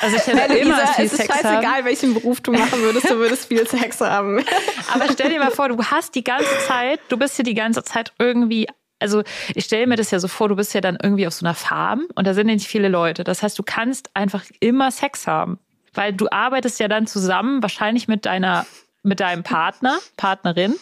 [0.00, 1.84] Also ich hätte immer Lisa, viel es ist scheißegal, haben.
[1.86, 4.44] welchen Beruf du machen würdest, du würdest viel Sex haben.
[4.92, 7.82] Aber stell dir mal vor, du hast die ganze Zeit, du bist hier die ganze
[7.84, 9.22] Zeit irgendwie also
[9.54, 11.54] ich stelle mir das ja so vor, du bist ja dann irgendwie auf so einer
[11.54, 13.24] Farm und da sind ja nicht viele Leute.
[13.24, 15.58] Das heißt, du kannst einfach immer Sex haben,
[15.92, 18.66] weil du arbeitest ja dann zusammen, wahrscheinlich mit deiner,
[19.02, 20.74] mit deinem Partner, Partnerin.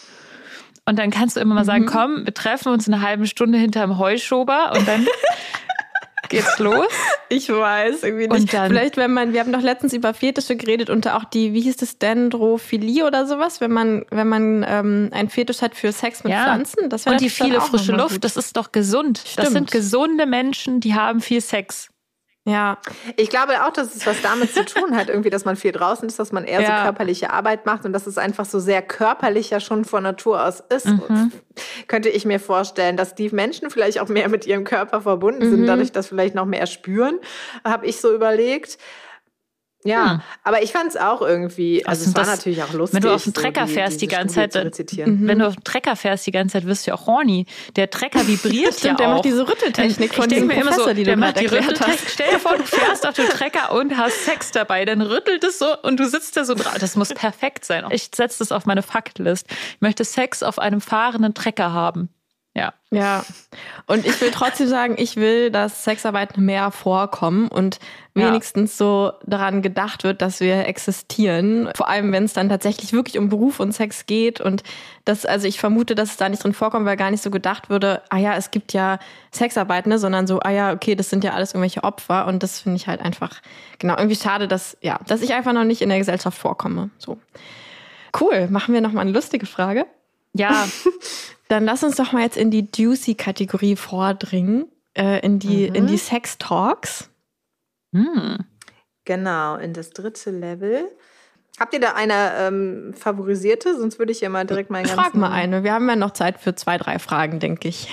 [0.84, 1.88] Und dann kannst du immer mal sagen, mhm.
[1.88, 5.06] komm, wir treffen uns eine halbe Stunde hinterm Heuschober und dann
[6.32, 6.86] geht's los.
[7.28, 8.40] Ich weiß irgendwie nicht.
[8.40, 11.54] Und dann, Vielleicht, wenn man, wir haben doch letztens über Fetische geredet und auch die,
[11.54, 15.92] wie hieß das, Dendrophilie oder sowas, wenn man, wenn man ähm, ein Fetisch hat für
[15.92, 16.42] Sex mit ja.
[16.42, 16.90] Pflanzen.
[16.90, 19.22] Das und die viele frische Luft, das ist doch gesund.
[19.24, 19.46] Stimmt.
[19.46, 21.91] Das sind gesunde Menschen, die haben viel Sex.
[22.44, 22.78] Ja.
[23.16, 26.08] Ich glaube auch, dass es was damit zu tun hat, irgendwie, dass man viel draußen
[26.08, 26.78] ist, dass man eher ja.
[26.78, 30.60] so körperliche Arbeit macht und dass es einfach so sehr körperlicher schon von Natur aus
[30.68, 30.86] ist.
[30.86, 31.30] Mhm.
[31.86, 35.60] Könnte ich mir vorstellen, dass die Menschen vielleicht auch mehr mit ihrem Körper verbunden sind,
[35.62, 35.66] mhm.
[35.66, 37.20] dadurch, dass vielleicht noch mehr spüren,
[37.64, 38.78] habe ich so überlegt.
[39.84, 40.20] Ja, hm.
[40.44, 42.94] aber ich fand es auch irgendwie, also, also es war natürlich auch lustig.
[42.94, 44.54] Wenn du auf dem Trecker so fährst die, die ganze Zeit,
[45.06, 45.26] mhm.
[45.26, 47.46] wenn du auf dem Trecker fährst die ganze Zeit, wirst du ja auch horny.
[47.74, 51.02] Der Trecker vibriert Stimmt, ja der macht diese Rütteltechnik von diesem mir immer so, die
[51.02, 51.98] der macht die Rütteltechnik.
[52.06, 55.58] Stell dir vor, du fährst auf dem Trecker und hast Sex dabei, dann rüttelt es
[55.58, 56.74] so und du sitzt da so dran.
[56.78, 57.84] Das muss perfekt sein.
[57.90, 59.46] Ich setze das auf meine Faktlist.
[59.50, 62.08] Ich möchte Sex auf einem fahrenden Trecker haben.
[62.54, 62.74] Ja.
[62.90, 63.24] Ja.
[63.86, 67.78] Und ich will trotzdem sagen, ich will, dass Sexarbeit mehr vorkommen und
[68.12, 68.76] wenigstens ja.
[68.76, 71.70] so daran gedacht wird, dass wir existieren.
[71.74, 74.42] Vor allem, wenn es dann tatsächlich wirklich um Beruf und Sex geht.
[74.42, 74.62] Und
[75.06, 77.70] das, also ich vermute, dass es da nicht drin vorkommt, weil gar nicht so gedacht
[77.70, 78.98] würde, ah ja, es gibt ja
[79.30, 82.26] Sexarbeit, ne, sondern so, ah ja, okay, das sind ja alles irgendwelche Opfer.
[82.26, 83.40] Und das finde ich halt einfach,
[83.78, 86.90] genau, irgendwie schade, dass, ja, dass ich einfach noch nicht in der Gesellschaft vorkomme.
[86.98, 87.18] So.
[88.20, 88.48] Cool.
[88.48, 89.86] Machen wir nochmal eine lustige Frage.
[90.34, 90.66] Ja.
[91.52, 95.74] Dann lass uns doch mal jetzt in die Juicy-Kategorie vordringen, äh, in die, mhm.
[95.74, 97.10] in die Sex-Talks.
[97.90, 98.38] Mhm.
[99.04, 100.88] Genau, in das dritte Level.
[101.60, 103.78] Habt ihr da eine ähm, favorisierte?
[103.78, 105.62] Sonst würde ich ja mal direkt mal Frag mal eine.
[105.62, 107.90] Wir haben ja noch Zeit für zwei, drei Fragen, denke ich.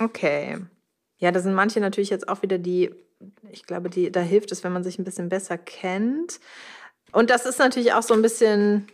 [0.00, 0.58] Okay.
[1.18, 2.92] Ja, da sind manche natürlich jetzt auch wieder die
[3.52, 6.40] Ich glaube, die, da hilft es, wenn man sich ein bisschen besser kennt.
[7.12, 8.88] Und das ist natürlich auch so ein bisschen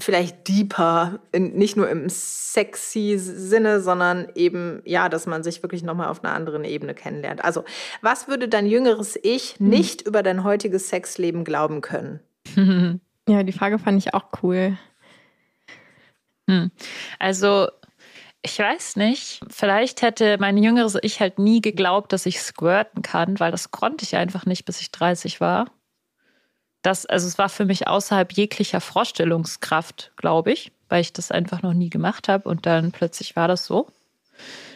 [0.00, 5.82] vielleicht deeper, in, nicht nur im sexy Sinne, sondern eben, ja, dass man sich wirklich
[5.82, 7.44] nochmal auf einer anderen Ebene kennenlernt.
[7.44, 7.64] Also,
[8.02, 9.68] was würde dein jüngeres Ich hm.
[9.68, 12.20] nicht über dein heutiges Sexleben glauben können?
[13.28, 14.76] Ja, die Frage fand ich auch cool.
[16.48, 16.72] Hm.
[17.20, 17.68] Also,
[18.42, 19.40] ich weiß nicht.
[19.48, 24.04] Vielleicht hätte mein jüngeres Ich halt nie geglaubt, dass ich squirten kann, weil das konnte
[24.04, 25.66] ich einfach nicht, bis ich 30 war
[26.82, 31.62] das, also es war für mich außerhalb jeglicher Vorstellungskraft, glaube ich, weil ich das einfach
[31.62, 33.88] noch nie gemacht habe und dann plötzlich war das so.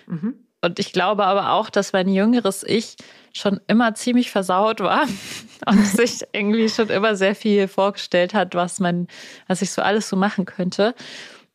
[0.07, 0.34] Mhm.
[0.61, 2.96] Und ich glaube aber auch, dass mein jüngeres Ich
[3.34, 5.07] schon immer ziemlich versaut war
[5.66, 9.09] und sich irgendwie schon immer sehr viel vorgestellt hat, was man,
[9.46, 10.94] was ich so alles so machen könnte.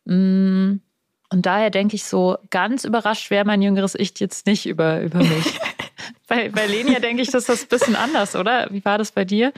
[0.04, 0.76] Mm,
[1.32, 5.18] und daher denke ich so, ganz überrascht wäre mein jüngeres Ich jetzt nicht über, über
[5.18, 5.60] mich.
[6.26, 8.68] bei, bei Lenia denke ich, das ist das ein bisschen anders, oder?
[8.70, 9.52] Wie war das bei dir?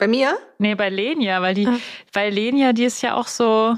[0.00, 0.38] Bei mir?
[0.56, 1.76] Nee, bei Lenia, weil die, ah.
[2.14, 3.76] bei Lenia, die ist ja auch so,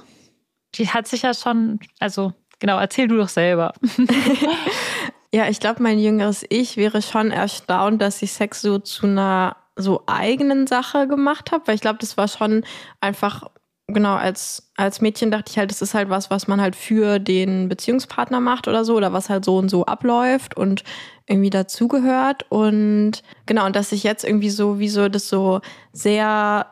[0.77, 3.75] die hat sich ja schon, also genau, erzähl du doch selber.
[5.35, 9.57] ja, ich glaube, mein jüngeres Ich wäre schon erstaunt, dass ich Sex so zu einer
[9.75, 12.65] so eigenen Sache gemacht habe, weil ich glaube, das war schon
[13.01, 13.51] einfach
[13.87, 17.19] genau, als, als Mädchen dachte ich halt, das ist halt was, was man halt für
[17.19, 20.85] den Beziehungspartner macht oder so, oder was halt so und so abläuft und
[21.27, 22.47] irgendwie dazugehört.
[22.51, 25.61] Und genau, und dass ich jetzt irgendwie so, wie so das so
[25.93, 26.67] sehr,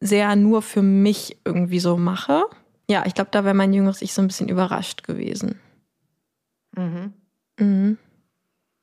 [0.00, 2.44] sehr nur für mich irgendwie so mache.
[2.88, 5.60] Ja, ich glaube, da wäre mein jüngeres Ich so ein bisschen überrascht gewesen.
[6.76, 7.12] Mhm.
[7.58, 7.98] Mhm.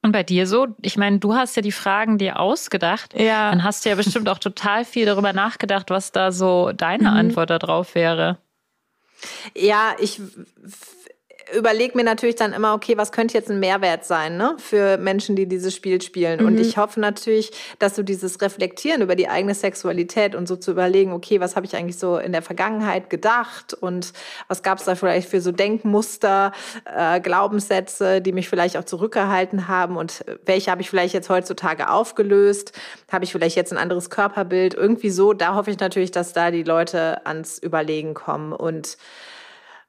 [0.03, 0.67] Und bei dir so?
[0.81, 3.13] Ich meine, du hast ja die Fragen dir ausgedacht.
[3.19, 3.51] Ja.
[3.51, 7.17] Dann hast du ja bestimmt auch total viel darüber nachgedacht, was da so deine mhm.
[7.17, 8.37] Antwort darauf wäre.
[9.55, 10.19] Ja, ich
[11.55, 15.35] überlege mir natürlich dann immer, okay, was könnte jetzt ein Mehrwert sein ne, für Menschen,
[15.35, 16.41] die dieses Spiel spielen.
[16.41, 16.47] Mhm.
[16.47, 20.71] Und ich hoffe natürlich, dass du dieses Reflektieren über die eigene Sexualität und so zu
[20.71, 24.13] überlegen, okay, was habe ich eigentlich so in der Vergangenheit gedacht und
[24.47, 26.51] was gab es da vielleicht für so Denkmuster,
[26.85, 31.89] äh, Glaubenssätze, die mich vielleicht auch zurückgehalten haben und welche habe ich vielleicht jetzt heutzutage
[31.89, 32.73] aufgelöst?
[33.11, 34.73] Habe ich vielleicht jetzt ein anderes Körperbild?
[34.73, 38.97] Irgendwie so, da hoffe ich natürlich, dass da die Leute ans Überlegen kommen und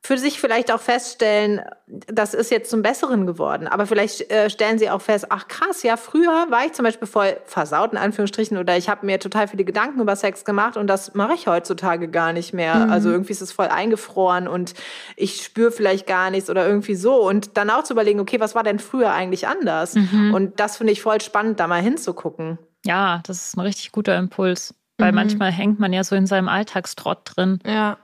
[0.05, 3.69] für sich vielleicht auch feststellen, das ist jetzt zum Besseren geworden.
[3.69, 7.07] Aber vielleicht äh, stellen sie auch fest, ach krass, ja, früher war ich zum Beispiel
[7.07, 10.89] voll versaut in Anführungsstrichen oder ich habe mir total viele Gedanken über Sex gemacht und
[10.89, 12.75] das mache ich heutzutage gar nicht mehr.
[12.75, 12.91] Mhm.
[12.91, 14.75] Also irgendwie ist es voll eingefroren und
[15.15, 17.23] ich spüre vielleicht gar nichts oder irgendwie so.
[17.23, 19.95] Und dann auch zu überlegen, okay, was war denn früher eigentlich anders?
[19.95, 20.35] Mhm.
[20.35, 22.59] Und das finde ich voll spannend, da mal hinzugucken.
[22.85, 24.75] Ja, das ist ein richtig guter Impuls.
[24.99, 25.17] Weil mhm.
[25.17, 27.61] manchmal hängt man ja so in seinem Alltagstrott drin.
[27.65, 27.99] Ja.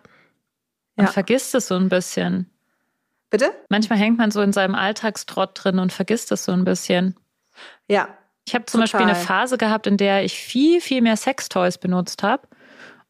[0.98, 1.12] Und ja.
[1.12, 2.50] vergisst es so ein bisschen.
[3.30, 3.52] Bitte?
[3.68, 7.14] Manchmal hängt man so in seinem Alltagstrott drin und vergisst es so ein bisschen.
[7.86, 8.08] Ja.
[8.46, 9.00] Ich habe zum total.
[9.00, 12.48] Beispiel eine Phase gehabt, in der ich viel, viel mehr Sextoys benutzt habe.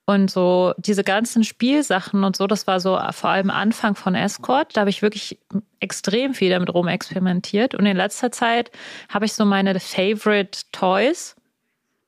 [0.04, 4.76] Und so diese ganzen Spielsachen und so, das war so vor allem Anfang von Escort.
[4.76, 5.38] Da habe ich wirklich
[5.80, 7.74] extrem viel damit rumexperimentiert.
[7.74, 8.70] Und in letzter Zeit
[9.08, 11.36] habe ich so meine Favorite Toys,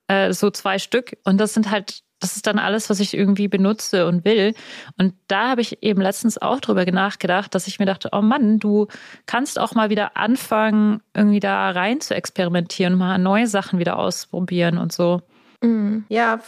[0.09, 1.17] äh, so zwei Stück.
[1.25, 4.55] Und das sind halt das ist dann alles, was ich irgendwie benutze und will.
[4.99, 8.59] Und da habe ich eben letztens auch drüber nachgedacht, dass ich mir dachte, oh Mann,
[8.59, 8.87] du
[9.27, 14.79] kannst auch mal wieder anfangen, irgendwie da rein zu experimentieren, mal neue Sachen wieder ausprobieren
[14.79, 15.23] und so.
[15.63, 16.05] Mhm.
[16.09, 16.41] Ja,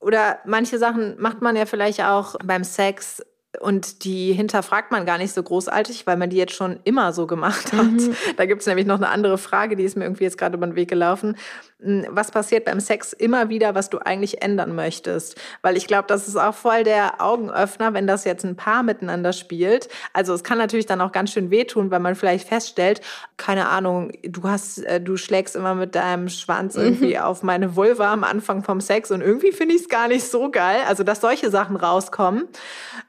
[0.00, 3.22] oder manche Sachen macht man ja vielleicht auch beim Sex
[3.60, 7.26] und die hinterfragt man gar nicht so großartig, weil man die jetzt schon immer so
[7.26, 7.84] gemacht hat.
[7.84, 8.16] Mhm.
[8.36, 10.66] Da gibt es nämlich noch eine andere Frage, die ist mir irgendwie jetzt gerade über
[10.66, 11.36] den Weg gelaufen.
[11.82, 15.36] Hm, was passiert beim Sex immer wieder, was du eigentlich ändern möchtest?
[15.60, 19.32] Weil ich glaube, das ist auch voll der Augenöffner, wenn das jetzt ein Paar miteinander
[19.32, 19.88] spielt.
[20.14, 23.02] Also es kann natürlich dann auch ganz schön wehtun, weil man vielleicht feststellt,
[23.36, 26.82] keine Ahnung, du hast, äh, du schlägst immer mit deinem Schwanz mhm.
[26.82, 30.24] irgendwie auf meine Vulva am Anfang vom Sex und irgendwie finde ich es gar nicht
[30.24, 30.80] so geil.
[30.88, 32.48] Also dass solche Sachen rauskommen.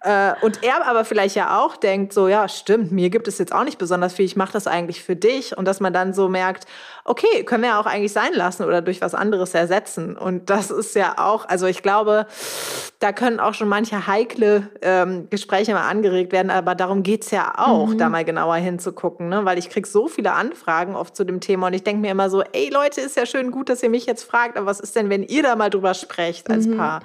[0.02, 3.54] Äh, und er aber vielleicht ja auch denkt, so ja, stimmt, mir gibt es jetzt
[3.54, 5.58] auch nicht besonders viel, ich mache das eigentlich für dich.
[5.58, 6.66] Und dass man dann so merkt,
[7.06, 10.18] okay, können wir ja auch eigentlich sein lassen oder durch was anderes ersetzen.
[10.18, 12.28] Und das ist ja auch, also ich glaube,
[13.00, 17.54] da können auch schon manche heikle ähm, Gespräche mal angeregt werden, aber darum geht's ja
[17.58, 17.98] auch, mhm.
[17.98, 19.46] da mal genauer hinzugucken, ne?
[19.46, 22.30] weil ich krieg so viele Anfragen oft zu dem Thema und ich denke mir immer
[22.30, 24.96] so, ey Leute, ist ja schön gut, dass ihr mich jetzt fragt, aber was ist
[24.96, 26.78] denn, wenn ihr da mal drüber sprecht als mhm.
[26.78, 27.02] Paar?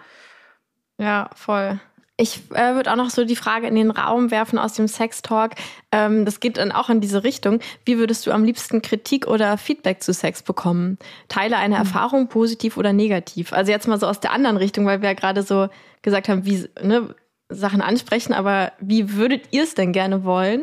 [0.99, 1.81] Ja, voll.
[2.23, 5.55] Ich äh, würde auch noch so die Frage in den Raum werfen aus dem Sex-Talk.
[5.91, 7.59] Ähm, das geht dann auch in diese Richtung.
[7.85, 10.99] Wie würdest du am liebsten Kritik oder Feedback zu Sex bekommen?
[11.27, 11.81] Teile eine mhm.
[11.81, 13.53] Erfahrung positiv oder negativ?
[13.53, 15.69] Also jetzt mal so aus der anderen Richtung, weil wir ja gerade so
[16.03, 17.13] gesagt haben, wie ne,
[17.49, 20.63] Sachen ansprechen, aber wie würdet ihr es denn gerne wollen,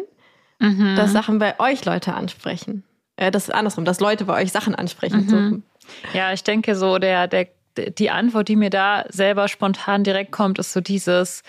[0.60, 0.95] mhm.
[0.95, 2.86] dass Sachen bei euch Leute ansprechen?
[3.18, 5.26] Äh, das ist andersrum, dass Leute bei euch Sachen ansprechen.
[5.26, 5.64] Mhm.
[6.14, 6.18] So.
[6.18, 7.47] Ja, ich denke so, der, der,
[7.86, 11.44] die Antwort, die mir da selber spontan direkt kommt, ist so dieses,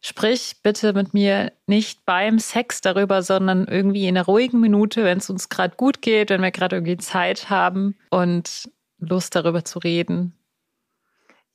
[0.00, 5.18] sprich bitte mit mir nicht beim Sex darüber, sondern irgendwie in einer ruhigen Minute, wenn
[5.18, 9.78] es uns gerade gut geht, wenn wir gerade irgendwie Zeit haben und Lust darüber zu
[9.78, 10.32] reden.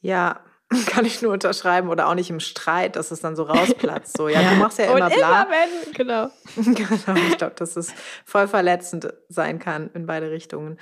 [0.01, 0.41] Ja,
[0.87, 4.17] kann ich nur unterschreiben oder auch nicht im Streit, dass es dann so rausplatzt.
[4.17, 5.41] So, ja, du machst ja immer Und bla.
[5.43, 6.29] immer wenn, genau.
[6.55, 7.93] genau, ich glaube, dass es
[8.25, 10.79] voll verletzend sein kann in beide Richtungen.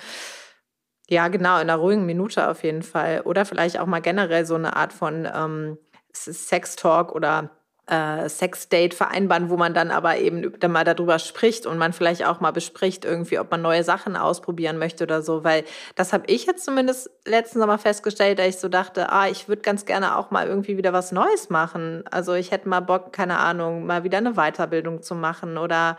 [1.09, 3.21] Ja, genau, in einer ruhigen Minute auf jeden Fall.
[3.21, 5.77] Oder vielleicht auch mal generell so eine Art von ähm,
[6.13, 7.49] Sex-Talk oder
[7.87, 12.23] äh, Sex-Date vereinbaren, wo man dann aber eben dann mal darüber spricht und man vielleicht
[12.27, 15.43] auch mal bespricht, irgendwie, ob man neue Sachen ausprobieren möchte oder so.
[15.43, 15.63] Weil
[15.95, 19.63] das habe ich jetzt zumindest letzten Sommer festgestellt, da ich so dachte, ah, ich würde
[19.63, 22.03] ganz gerne auch mal irgendwie wieder was Neues machen.
[22.11, 25.97] Also ich hätte mal Bock, keine Ahnung, mal wieder eine Weiterbildung zu machen oder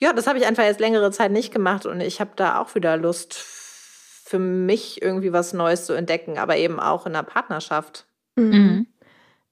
[0.00, 2.74] ja, das habe ich einfach jetzt längere Zeit nicht gemacht und ich habe da auch
[2.74, 3.57] wieder Lust
[4.28, 8.04] für mich irgendwie was Neues zu entdecken, aber eben auch in der Partnerschaft.
[8.36, 8.86] Mhm.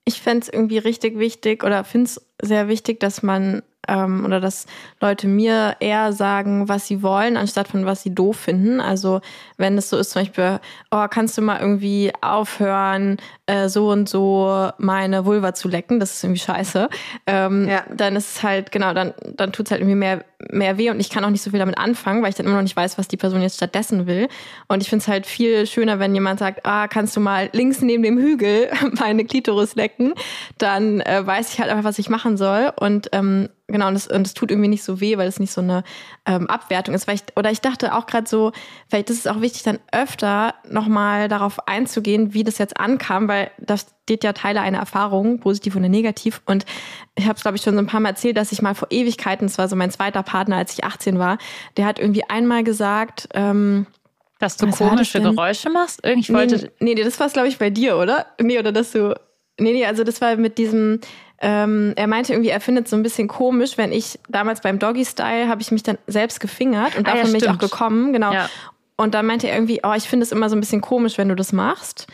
[0.04, 4.40] Ich fände es irgendwie richtig wichtig oder finde es sehr wichtig, dass man ähm, oder
[4.40, 4.66] dass
[5.00, 8.80] Leute mir eher sagen, was sie wollen, anstatt von was sie doof finden.
[8.80, 9.20] Also
[9.56, 10.60] wenn es so ist, zum Beispiel,
[10.90, 13.16] oh, kannst du mal irgendwie aufhören,
[13.46, 16.88] äh, so und so meine Vulva zu lecken, das ist irgendwie scheiße.
[17.26, 17.84] Ähm, Ja.
[17.94, 21.00] Dann ist es halt, genau, dann, dann tut es halt irgendwie mehr, mehr weh und
[21.00, 22.98] ich kann auch nicht so viel damit anfangen, weil ich dann immer noch nicht weiß,
[22.98, 24.28] was die Person jetzt stattdessen will.
[24.68, 27.80] Und ich finde es halt viel schöner, wenn jemand sagt, ah, kannst du mal links
[27.80, 28.70] neben dem Hügel
[29.00, 30.14] meine Klitoris lecken,
[30.58, 32.72] dann äh, weiß ich halt einfach, was ich machen soll.
[32.78, 35.60] Und ähm, genau, und es und tut irgendwie nicht so weh, weil es nicht so
[35.60, 35.84] eine
[36.26, 37.08] ähm, Abwertung ist.
[37.08, 38.52] Weil ich, oder ich dachte auch gerade so,
[38.88, 43.50] vielleicht ist es auch wichtig, dann öfter nochmal darauf einzugehen, wie das jetzt ankam, weil
[43.58, 43.76] da
[44.06, 46.40] steht ja Teile einer Erfahrung, positiv oder negativ.
[46.46, 46.64] Und
[47.16, 48.86] ich habe es, glaube ich, schon so ein paar Mal erzählt, dass ich mal vor
[48.90, 51.38] Ewigkeiten, das war so mein zweiter Partner, als ich 18 war,
[51.76, 53.86] der hat irgendwie einmal gesagt, ähm,
[54.38, 55.20] Dass du komische?
[55.20, 56.04] Geräusche machst?
[56.04, 56.70] Irgendwie, wollte.
[56.78, 58.26] Nee, nee, das war glaube ich, bei dir, oder?
[58.40, 59.12] Nee, oder dass du.
[59.58, 61.00] Nee, nee, also das war mit diesem.
[61.40, 64.78] Ähm, er meinte irgendwie, er findet es so ein bisschen komisch, wenn ich damals beim
[64.78, 67.58] Doggy Style habe ich mich dann selbst gefingert und Ah, ja, davon bin ich auch
[67.58, 68.32] gekommen, genau.
[68.32, 68.48] Ja.
[68.96, 71.28] Und dann meinte er irgendwie, oh, ich finde es immer so ein bisschen komisch, wenn
[71.28, 72.06] du das machst.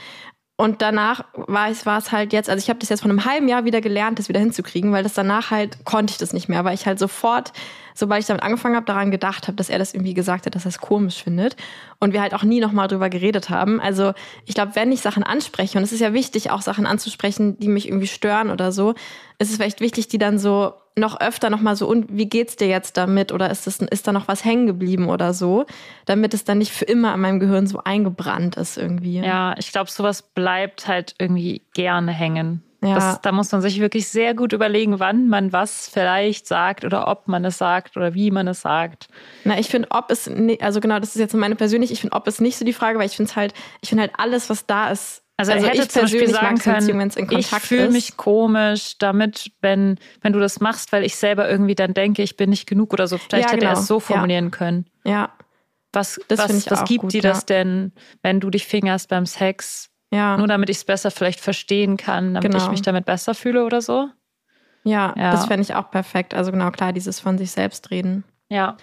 [0.62, 3.24] Und danach war es, war es halt jetzt, also ich habe das jetzt vor einem
[3.24, 6.48] halben Jahr wieder gelernt, das wieder hinzukriegen, weil das danach halt konnte ich das nicht
[6.48, 7.52] mehr, weil ich halt sofort,
[7.94, 10.64] sobald ich damit angefangen habe, daran gedacht habe, dass er das irgendwie gesagt hat, dass
[10.64, 11.56] er es komisch findet.
[11.98, 13.80] Und wir halt auch nie nochmal drüber geredet haben.
[13.80, 14.12] Also
[14.46, 17.68] ich glaube, wenn ich Sachen anspreche, und es ist ja wichtig, auch Sachen anzusprechen, die
[17.68, 18.94] mich irgendwie stören oder so,
[19.38, 22.68] ist es vielleicht wichtig, die dann so noch öfter nochmal so, und wie geht's dir
[22.68, 23.32] jetzt damit?
[23.32, 25.64] Oder ist, das, ist da noch was hängen geblieben oder so?
[26.04, 29.20] Damit es dann nicht für immer an meinem Gehirn so eingebrannt ist irgendwie.
[29.20, 32.62] Ja, ich glaube, sowas bleibt halt irgendwie gerne hängen.
[32.84, 32.96] Ja.
[32.96, 37.06] Das, da muss man sich wirklich sehr gut überlegen, wann man was vielleicht sagt oder
[37.06, 39.08] ob man es sagt oder wie man es sagt.
[39.44, 40.28] Na, ich finde, ob es,
[40.60, 42.72] also genau, das ist jetzt so meine persönliche, ich finde, ob es nicht so die
[42.72, 45.22] Frage, weil ich finde es halt, ich finde halt alles, was da ist.
[45.36, 50.32] Also, er hätte ich zum Beispiel sagen können, ich fühle mich komisch damit, wenn, wenn
[50.32, 53.18] du das machst, weil ich selber irgendwie dann denke, ich bin nicht genug oder so.
[53.18, 53.80] Vielleicht Ja, hätte er genau.
[53.80, 54.00] es so Ja.
[54.00, 54.86] formulieren können.
[55.04, 55.32] Ja,
[55.92, 57.44] Was, Das was, was gibt gut, dir das ja.
[57.56, 59.90] denn, wenn du dich fingerst beim Sex?
[60.12, 62.62] Ja, Nur damit ich es besser vielleicht verstehen kann, damit Genau.
[62.64, 64.08] ich mich damit besser fühle oder so?
[64.84, 65.32] ja, Ja.
[65.32, 66.34] das fände ich auch perfekt.
[66.34, 68.24] Also genau, klar, dieses von sich selbst reden.
[68.48, 68.76] Ja.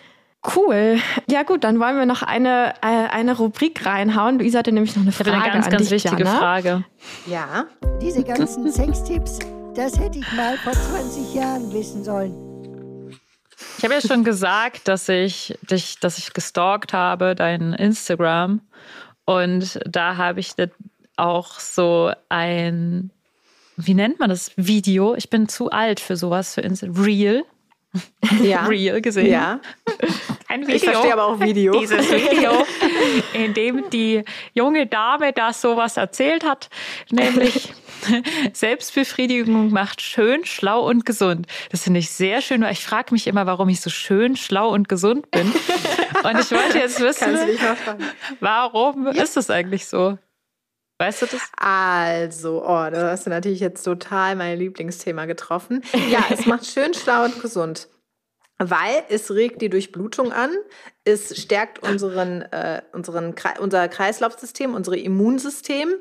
[0.56, 0.98] Cool.
[1.30, 4.40] Ja gut, dann wollen wir noch eine, äh, eine Rubrik reinhauen.
[4.40, 6.38] Luisa hatte nämlich noch eine Ich Frage eine ganz, an ganz dich, wichtige Jana.
[6.40, 6.86] Frage.
[7.28, 7.66] Ja.
[8.02, 9.40] Diese ganzen Sextipps,
[9.76, 12.34] das hätte ich mal vor 20 Jahren wissen sollen.
[13.78, 18.62] Ich habe ja schon gesagt, dass ich dich, dass ich gestalkt habe, dein Instagram.
[19.26, 20.70] Und da habe ich das
[21.20, 23.12] auch so ein,
[23.78, 24.52] wie nennt man das?
[24.56, 25.16] Video.
[25.16, 27.44] Ich bin zu alt für sowas, für Insta Real.
[28.42, 28.66] Ja.
[28.68, 29.32] Real gesehen.
[29.32, 29.60] Ja.
[30.48, 31.80] Ein Ich verstehe aber auch Video.
[31.80, 32.66] Dieses Video,
[33.34, 36.70] in dem die junge Dame da sowas erzählt hat,
[37.12, 37.72] nämlich
[38.54, 41.48] Selbstbefriedigung macht schön, schlau und gesund.
[41.72, 44.70] Das finde ich sehr schön, weil ich frage mich immer, warum ich so schön, schlau
[44.70, 45.52] und gesund bin.
[46.24, 47.38] Und ich wollte jetzt wissen,
[48.40, 50.18] warum ist es eigentlich so?
[51.00, 51.42] Weißt du das?
[51.58, 55.82] Also, oh, da hast du natürlich jetzt total mein Lieblingsthema getroffen.
[56.10, 57.88] Ja, es macht schön schlau und gesund.
[58.58, 60.52] Weil es regt die Durchblutung an,
[61.06, 65.94] es stärkt unseren, äh, unseren, unser Kreislaufsystem, unser Immunsystem.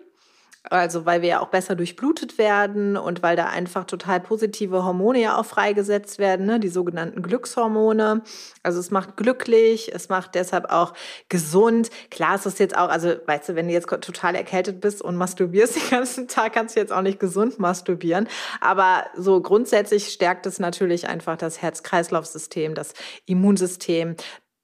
[0.64, 5.20] Also weil wir ja auch besser durchblutet werden und weil da einfach total positive Hormone
[5.20, 6.61] ja auch freigesetzt werden, ne?
[6.61, 8.22] die sogenannten Glückshormone.
[8.62, 10.94] Also es macht glücklich, es macht deshalb auch
[11.28, 11.90] gesund.
[12.11, 15.16] Klar ist es jetzt auch, also weißt du, wenn du jetzt total erkältet bist und
[15.16, 18.28] masturbierst den ganzen Tag, kannst du jetzt auch nicht gesund masturbieren.
[18.61, 22.94] Aber so grundsätzlich stärkt es natürlich einfach das Herz-Kreislauf-System, das
[23.26, 24.16] Immunsystem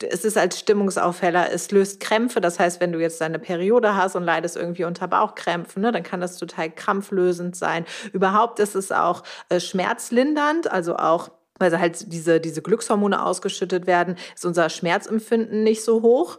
[0.03, 2.41] es ist als Stimmungsaufheller, es löst Krämpfe.
[2.41, 6.03] Das heißt, wenn du jetzt deine Periode hast und leidest irgendwie unter Bauchkrämpfen, ne, dann
[6.03, 7.87] kann das total krampflösend sein.
[8.13, 14.17] Überhaupt ist es auch äh, schmerzlindernd, also auch weil halt diese, diese Glückshormone ausgeschüttet werden,
[14.35, 16.39] ist unser Schmerzempfinden nicht so hoch.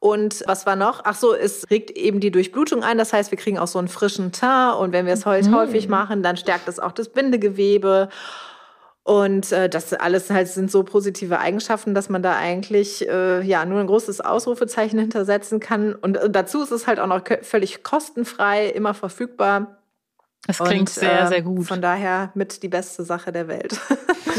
[0.00, 1.02] Und was war noch?
[1.04, 2.96] Ach so, es regt eben die Durchblutung ein.
[2.96, 4.76] Das heißt, wir kriegen auch so einen frischen Teint.
[4.76, 5.54] Und wenn wir es heute mhm.
[5.54, 8.08] häufig machen, dann stärkt es auch das Bindegewebe.
[9.10, 13.64] Und äh, das alles halt sind so positive Eigenschaften, dass man da eigentlich äh, ja
[13.64, 15.96] nur ein großes Ausrufezeichen hintersetzen kann.
[15.96, 19.79] Und äh, dazu ist es halt auch noch völlig kostenfrei, immer verfügbar.
[20.46, 21.66] Das klingt und, sehr, sehr ähm, gut.
[21.66, 23.78] Von daher mit die beste Sache der Welt.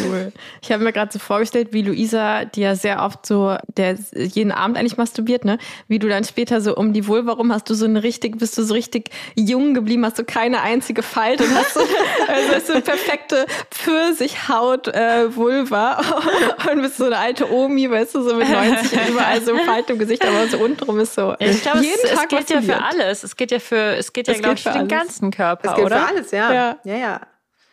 [0.06, 0.32] Cool.
[0.62, 4.54] Ich habe mir gerade so vorgestellt, wie Luisa, die ja sehr oft so, der jeden
[4.54, 5.58] Abend eigentlich masturbiert, ne?
[5.90, 8.58] Wie du dann später so um die Vulva rum hast du so eine richtig, bist
[8.58, 11.82] du so richtig jung geblieben, hast du keine einzige Falte und hast so,
[12.28, 16.02] also so eine perfekte Pfirsichhaut äh, Vulva
[16.72, 20.00] und bist so eine alte Omi, weißt du, so mit 90 überall so Falte im
[20.00, 21.36] Gesicht, aber so untenrum ist so.
[21.40, 23.24] Ich glaube, es, es geht ja für alles.
[23.24, 26.02] Es geht ja für, es geht ja, glaube ich, für den ganzen Körper, oder?
[26.02, 26.54] Für alles, ja.
[26.54, 26.96] Ja, ja.
[26.96, 27.22] ja.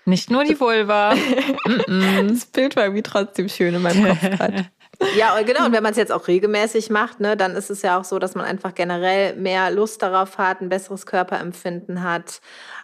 [0.04, 1.14] Nicht nur die Vulva.
[2.28, 4.66] das Bild war irgendwie trotzdem schön in meinem Kopf gerade.
[5.16, 5.66] Ja, genau.
[5.66, 8.18] Und wenn man es jetzt auch regelmäßig macht, ne, dann ist es ja auch so,
[8.18, 12.40] dass man einfach generell mehr Lust darauf hat, ein besseres Körperempfinden hat.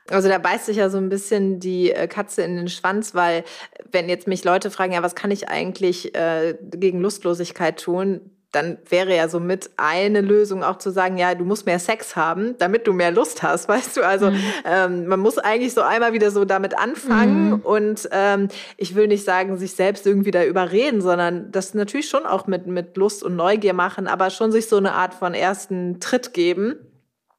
[0.08, 3.42] Also da beißt sich ja so ein bisschen die äh, Katze in den Schwanz, weil
[3.90, 8.78] wenn jetzt mich Leute fragen, ja, was kann ich eigentlich äh, gegen Lustlosigkeit tun, dann
[8.88, 12.86] wäre ja somit eine Lösung auch zu sagen, ja, du musst mehr Sex haben, damit
[12.86, 14.02] du mehr Lust hast, weißt du?
[14.06, 14.40] Also mhm.
[14.64, 17.60] ähm, man muss eigentlich so einmal wieder so damit anfangen mhm.
[17.60, 22.26] und ähm, ich will nicht sagen, sich selbst irgendwie da überreden, sondern das natürlich schon
[22.26, 26.00] auch mit, mit Lust und Neugier machen, aber schon sich so eine Art von ersten
[26.00, 26.76] Tritt geben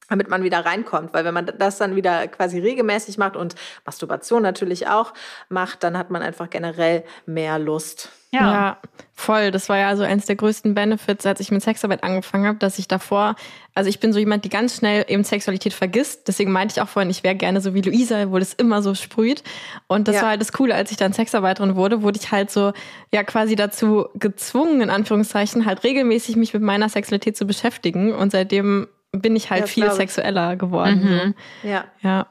[0.10, 1.14] damit man wieder reinkommt.
[1.14, 3.56] Weil wenn man das dann wieder quasi regelmäßig macht und
[3.86, 5.14] Masturbation natürlich auch
[5.50, 8.12] macht, dann hat man einfach generell mehr Lust.
[8.36, 8.54] Ja.
[8.54, 8.78] ja.
[9.14, 9.52] voll.
[9.52, 12.78] Das war ja so eins der größten Benefits, als ich mit Sexarbeit angefangen habe, dass
[12.80, 13.36] ich davor,
[13.74, 16.28] also ich bin so jemand, die ganz schnell eben Sexualität vergisst.
[16.28, 18.94] Deswegen meinte ich auch vorhin, ich wäre gerne so wie Luisa, wo das immer so
[18.94, 19.44] sprüht.
[19.88, 20.22] Und das ja.
[20.22, 22.74] war halt das Coole, als ich dann Sexarbeiterin wurde, wurde ich halt so,
[23.14, 28.14] ja, quasi dazu gezwungen, in Anführungszeichen, halt regelmäßig mich mit meiner Sexualität zu beschäftigen.
[28.14, 31.34] Und seitdem bin ich halt ja, viel sexueller geworden.
[31.64, 31.70] Mhm.
[31.70, 31.86] Ja.
[32.02, 32.28] Ja.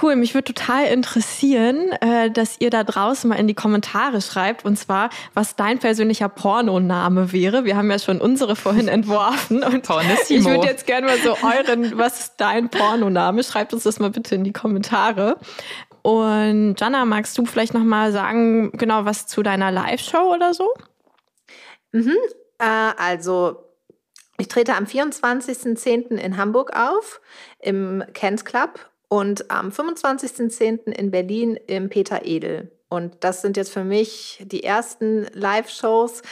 [0.00, 4.64] Cool, mich würde total interessieren, äh, dass ihr da draußen mal in die Kommentare schreibt,
[4.64, 7.66] und zwar, was dein persönlicher Pornoname wäre.
[7.66, 9.62] Wir haben ja schon unsere vorhin entworfen.
[9.62, 10.38] Und Pornissimo.
[10.38, 13.44] ich würde jetzt gerne mal so euren, was ist dein Pornoname?
[13.44, 15.36] Schreibt uns das mal bitte in die Kommentare.
[16.00, 20.72] Und Jana, magst du vielleicht noch mal sagen, genau was zu deiner Live-Show oder so?
[21.92, 22.16] Mhm.
[22.58, 23.68] Äh, also
[24.38, 26.16] ich trete am 24.10.
[26.16, 27.20] in Hamburg auf,
[27.60, 30.90] im Kent Club und am 25.10.
[30.90, 32.72] in Berlin im Peter Edel.
[32.88, 36.22] Und das sind jetzt für mich die ersten Live-Shows.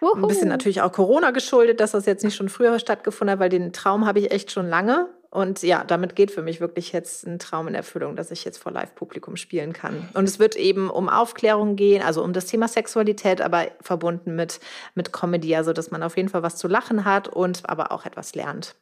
[0.00, 3.48] Ein bisschen natürlich auch Corona geschuldet, dass das jetzt nicht schon früher stattgefunden hat, weil
[3.48, 5.08] den Traum habe ich echt schon lange.
[5.30, 8.58] Und ja, damit geht für mich wirklich jetzt ein Traum in Erfüllung, dass ich jetzt
[8.58, 10.08] vor Live-Publikum spielen kann.
[10.14, 14.60] Und es wird eben um Aufklärung gehen, also um das Thema Sexualität, aber verbunden mit,
[14.94, 18.06] mit Comedy, also dass man auf jeden Fall was zu lachen hat und aber auch
[18.06, 18.76] etwas lernt.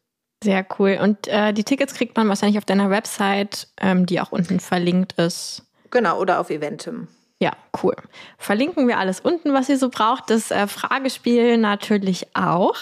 [0.46, 0.96] Sehr cool.
[1.02, 5.14] Und äh, die Tickets kriegt man wahrscheinlich auf deiner Website, ähm, die auch unten verlinkt
[5.14, 5.64] ist.
[5.90, 7.08] Genau, oder auf Eventim.
[7.40, 7.50] Ja,
[7.82, 7.96] cool.
[8.38, 10.30] Verlinken wir alles unten, was ihr so braucht.
[10.30, 12.76] Das äh, Fragespiel natürlich auch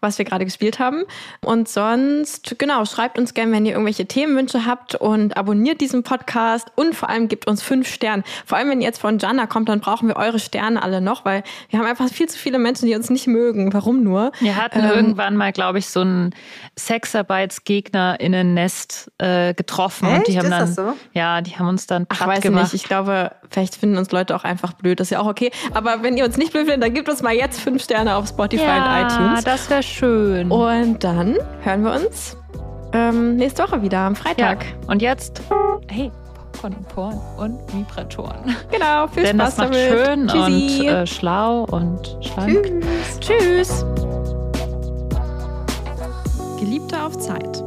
[0.00, 1.04] was wir gerade gespielt haben.
[1.44, 6.68] Und sonst, genau, schreibt uns gerne, wenn ihr irgendwelche Themenwünsche habt und abonniert diesen Podcast
[6.74, 8.22] und vor allem gebt uns fünf Sterne.
[8.44, 11.24] Vor allem, wenn ihr jetzt von Jana kommt, dann brauchen wir eure Sterne alle noch,
[11.24, 13.72] weil wir haben einfach viel zu viele Menschen, die uns nicht mögen.
[13.72, 14.32] Warum nur?
[14.40, 16.34] Wir hatten ähm, irgendwann mal, glaube ich, so ein
[16.78, 20.08] Sexarbeitsgegner-Innen-Nest äh, getroffen.
[20.08, 20.18] Echt?
[20.18, 20.94] Und die haben Ist dann, das so?
[21.12, 22.72] ja, die haben uns dann platt Ach, weiß gemacht.
[22.72, 22.74] nicht.
[22.74, 25.00] Ich glaube, vielleicht finden uns Leute auch einfach blöd.
[25.00, 25.50] Das ist ja auch okay.
[25.74, 28.28] Aber wenn ihr uns nicht blöd findet, dann gebt uns mal jetzt fünf Sterne auf
[28.28, 29.44] Spotify ja, und iTunes.
[29.44, 30.50] das wäre schön.
[30.50, 32.36] Und dann hören wir uns
[32.92, 34.64] ähm, nächste Woche wieder am Freitag.
[34.64, 34.70] Ja.
[34.92, 35.42] Und jetzt,
[35.88, 36.10] hey,
[36.52, 38.56] Popcorn und Porn und Vibratoren.
[38.70, 40.06] Genau, viel Denn Spaß das macht damit.
[40.06, 40.80] schön Tschüssi.
[40.80, 42.82] und äh, schlau und schlank.
[43.20, 43.20] Tschüss.
[43.20, 43.86] Tschüss.
[46.58, 47.62] Geliebte auf Zeit.